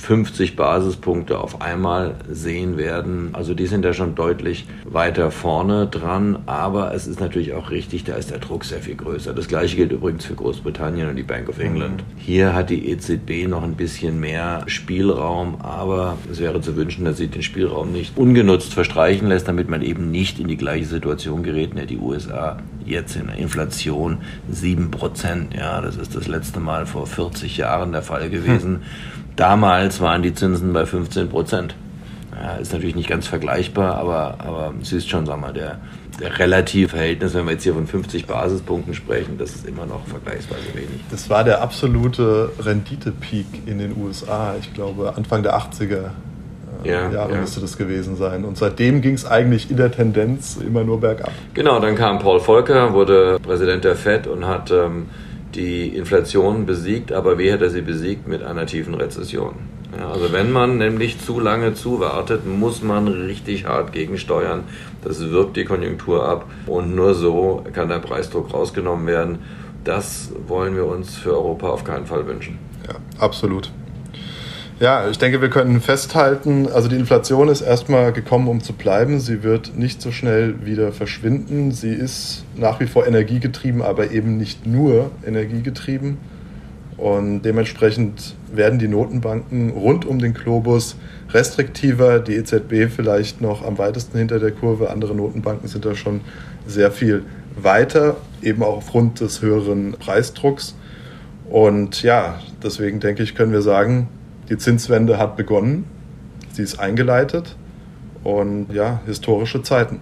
50 0.01 0.55
Basispunkte 0.55 1.39
auf 1.39 1.61
einmal 1.61 2.15
sehen 2.27 2.77
werden. 2.77 3.29
Also 3.33 3.53
die 3.53 3.67
sind 3.67 3.85
ja 3.85 3.93
schon 3.93 4.15
deutlich 4.15 4.65
weiter 4.83 5.29
vorne 5.29 5.85
dran, 5.85 6.39
aber 6.47 6.93
es 6.95 7.05
ist 7.05 7.19
natürlich 7.19 7.53
auch 7.53 7.69
richtig, 7.69 8.03
da 8.03 8.15
ist 8.15 8.31
der 8.31 8.39
Druck 8.39 8.65
sehr 8.65 8.79
viel 8.79 8.95
größer. 8.95 9.33
Das 9.33 9.47
gleiche 9.47 9.75
gilt 9.75 9.91
übrigens 9.91 10.25
für 10.25 10.33
Großbritannien 10.33 11.07
und 11.07 11.17
die 11.17 11.23
Bank 11.23 11.49
of 11.49 11.59
England. 11.59 12.03
Hier 12.17 12.55
hat 12.55 12.71
die 12.71 12.89
EZB 12.89 13.47
noch 13.47 13.61
ein 13.61 13.75
bisschen 13.75 14.19
mehr 14.19 14.63
Spielraum, 14.65 15.61
aber 15.61 16.17
es 16.31 16.39
wäre 16.39 16.61
zu 16.61 16.75
wünschen, 16.75 17.05
dass 17.05 17.17
sie 17.17 17.27
den 17.27 17.43
Spielraum 17.43 17.91
nicht 17.91 18.17
ungenutzt 18.17 18.73
verstreichen 18.73 19.27
lässt, 19.27 19.47
damit 19.47 19.69
man 19.69 19.83
eben 19.83 20.09
nicht 20.09 20.39
in 20.39 20.47
die 20.47 20.57
gleiche 20.57 20.85
Situation 20.85 21.43
gerät, 21.43 21.71
in 21.71 21.77
der 21.77 21.85
die 21.85 21.99
USA 21.99 22.57
jetzt 22.85 23.15
in 23.15 23.27
der 23.27 23.37
Inflation 23.37 24.17
7%. 24.51 25.55
Ja, 25.55 25.79
das 25.79 25.95
ist 25.95 26.15
das 26.15 26.27
letzte 26.27 26.59
Mal 26.59 26.87
vor 26.87 27.05
40 27.05 27.57
Jahren 27.57 27.91
der 27.91 28.01
Fall 28.01 28.31
gewesen. 28.31 28.77
Hm. 28.77 28.81
Damals 29.35 30.01
waren 30.01 30.21
die 30.21 30.33
Zinsen 30.33 30.73
bei 30.73 30.85
15 30.85 31.29
Prozent. 31.29 31.75
Ja, 32.41 32.55
ist 32.55 32.73
natürlich 32.73 32.95
nicht 32.95 33.09
ganz 33.09 33.27
vergleichbar, 33.27 33.95
aber, 33.95 34.35
aber 34.39 34.73
es 34.81 34.91
ist 34.93 35.09
schon, 35.09 35.25
sag 35.25 35.39
mal, 35.39 35.53
der, 35.53 35.79
der 36.19 36.39
relative 36.39 36.89
Verhältnis, 36.89 37.33
wenn 37.33 37.45
wir 37.45 37.53
jetzt 37.53 37.63
hier 37.63 37.73
von 37.73 37.85
50 37.85 38.25
Basispunkten 38.25 38.93
sprechen, 38.93 39.37
das 39.37 39.51
ist 39.51 39.67
immer 39.67 39.85
noch 39.85 40.05
vergleichsweise 40.07 40.73
wenig. 40.73 41.01
Das 41.11 41.29
war 41.29 41.43
der 41.43 41.61
absolute 41.61 42.51
Rendite-Peak 42.59 43.45
in 43.65 43.79
den 43.79 43.95
USA. 43.97 44.55
Ich 44.59 44.73
glaube, 44.73 45.13
Anfang 45.15 45.43
der 45.43 45.55
80er 45.55 46.09
äh, 46.83 46.89
ja, 46.89 47.11
Jahre 47.11 47.33
ja. 47.33 47.41
müsste 47.41 47.61
das 47.61 47.77
gewesen 47.77 48.15
sein. 48.15 48.45
Und 48.45 48.57
seitdem 48.57 49.01
ging 49.01 49.13
es 49.13 49.25
eigentlich 49.25 49.69
in 49.69 49.77
der 49.77 49.91
Tendenz 49.91 50.57
immer 50.57 50.83
nur 50.83 50.99
bergab. 50.99 51.31
Genau, 51.53 51.79
dann 51.79 51.95
kam 51.95 52.19
Paul 52.19 52.39
Volcker, 52.39 52.93
wurde 52.93 53.39
Präsident 53.39 53.83
der 53.83 53.95
FED 53.95 54.27
und 54.27 54.47
hat 54.47 54.71
ähm, 54.71 55.07
die 55.55 55.89
Inflation 55.89 56.65
besiegt, 56.65 57.11
aber 57.11 57.37
wie 57.37 57.51
hätte 57.51 57.65
er 57.65 57.69
sie 57.69 57.81
besiegt? 57.81 58.27
Mit 58.27 58.43
einer 58.43 58.65
tiefen 58.65 58.93
Rezession. 58.93 59.55
Ja, 59.97 60.09
also 60.09 60.31
wenn 60.31 60.51
man 60.51 60.77
nämlich 60.77 61.19
zu 61.19 61.39
lange 61.39 61.73
zuwartet, 61.73 62.45
muss 62.45 62.81
man 62.81 63.07
richtig 63.07 63.65
hart 63.65 63.91
gegensteuern. 63.91 64.63
Das 65.03 65.19
wirkt 65.19 65.57
die 65.57 65.65
Konjunktur 65.65 66.27
ab 66.27 66.45
und 66.65 66.95
nur 66.95 67.13
so 67.13 67.63
kann 67.73 67.89
der 67.89 67.99
Preisdruck 67.99 68.53
rausgenommen 68.53 69.05
werden. 69.07 69.39
Das 69.83 70.31
wollen 70.47 70.75
wir 70.75 70.85
uns 70.85 71.15
für 71.15 71.31
Europa 71.31 71.69
auf 71.69 71.83
keinen 71.83 72.05
Fall 72.05 72.25
wünschen. 72.27 72.57
Ja, 72.87 72.95
absolut. 73.19 73.71
Ja, 74.81 75.07
ich 75.07 75.19
denke, 75.19 75.41
wir 75.41 75.51
können 75.51 75.79
festhalten, 75.79 76.67
also 76.67 76.87
die 76.87 76.95
Inflation 76.95 77.49
ist 77.49 77.61
erstmal 77.61 78.11
gekommen, 78.13 78.47
um 78.47 78.61
zu 78.61 78.73
bleiben. 78.73 79.19
Sie 79.19 79.43
wird 79.43 79.77
nicht 79.77 80.01
so 80.01 80.11
schnell 80.11 80.65
wieder 80.65 80.91
verschwinden. 80.91 81.71
Sie 81.71 81.93
ist 81.93 82.45
nach 82.55 82.79
wie 82.79 82.87
vor 82.87 83.05
energiegetrieben, 83.05 83.83
aber 83.83 84.09
eben 84.09 84.37
nicht 84.37 84.65
nur 84.65 85.11
energiegetrieben. 85.23 86.17
Und 86.97 87.43
dementsprechend 87.43 88.33
werden 88.51 88.79
die 88.79 88.87
Notenbanken 88.87 89.69
rund 89.69 90.03
um 90.03 90.17
den 90.17 90.33
Globus 90.33 90.95
restriktiver, 91.29 92.17
die 92.17 92.33
EZB 92.33 92.89
vielleicht 92.89 93.39
noch 93.39 93.63
am 93.63 93.77
weitesten 93.77 94.17
hinter 94.17 94.39
der 94.39 94.49
Kurve. 94.49 94.89
Andere 94.89 95.13
Notenbanken 95.13 95.67
sind 95.67 95.85
da 95.85 95.93
schon 95.93 96.21
sehr 96.65 96.89
viel 96.89 97.21
weiter, 97.55 98.17
eben 98.41 98.63
auch 98.63 98.77
aufgrund 98.77 99.19
des 99.19 99.43
höheren 99.43 99.91
Preisdrucks. 99.91 100.73
Und 101.51 102.01
ja, 102.01 102.39
deswegen 102.63 102.99
denke 102.99 103.21
ich, 103.21 103.35
können 103.35 103.51
wir 103.51 103.61
sagen, 103.61 104.07
die 104.51 104.57
Zinswende 104.57 105.17
hat 105.17 105.37
begonnen, 105.37 105.85
sie 106.51 106.61
ist 106.61 106.77
eingeleitet 106.77 107.55
und 108.23 108.67
ja, 108.73 108.99
historische 109.05 109.63
Zeiten. 109.63 110.01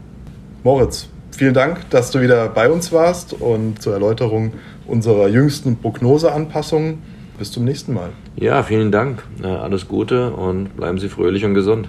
Moritz, 0.63 1.07
vielen 1.31 1.53
Dank, 1.53 1.87
dass 1.91 2.09
du 2.09 2.19
wieder 2.19 2.49
bei 2.49 2.69
uns 2.69 2.91
warst 2.91 3.33
und 3.33 3.79
zur 3.79 3.93
Erläuterung 3.93 4.53
unserer 4.87 5.27
jüngsten 5.27 5.77
Prognoseanpassungen. 5.77 6.97
Bis 7.37 7.51
zum 7.51 7.63
nächsten 7.63 7.93
Mal. 7.93 8.09
Ja, 8.35 8.63
vielen 8.63 8.91
Dank. 8.91 9.23
Alles 9.43 9.87
Gute 9.87 10.31
und 10.31 10.75
bleiben 10.75 10.97
Sie 10.97 11.07
fröhlich 11.07 11.45
und 11.45 11.53
gesund. 11.53 11.87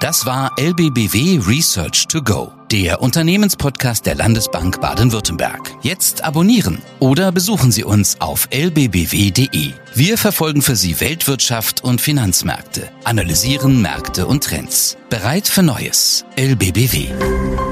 Das 0.00 0.24
war 0.24 0.52
LBBW 0.58 1.40
Research 1.46 2.08
to 2.08 2.22
Go, 2.22 2.50
der 2.72 3.02
Unternehmenspodcast 3.02 4.06
der 4.06 4.14
Landesbank 4.14 4.80
Baden-Württemberg. 4.80 5.72
Jetzt 5.82 6.24
abonnieren 6.24 6.80
oder 7.00 7.30
besuchen 7.32 7.70
Sie 7.70 7.84
uns 7.84 8.18
auf 8.18 8.48
lbbw.de. 8.50 9.72
Wir 9.94 10.16
verfolgen 10.16 10.62
für 10.62 10.74
Sie 10.74 10.98
Weltwirtschaft 11.00 11.84
und 11.84 12.00
Finanzmärkte, 12.00 12.88
analysieren 13.04 13.82
Märkte 13.82 14.26
und 14.26 14.42
Trends. 14.42 14.96
Bereit 15.10 15.46
für 15.46 15.62
Neues. 15.62 16.24
LBBW. 16.34 17.69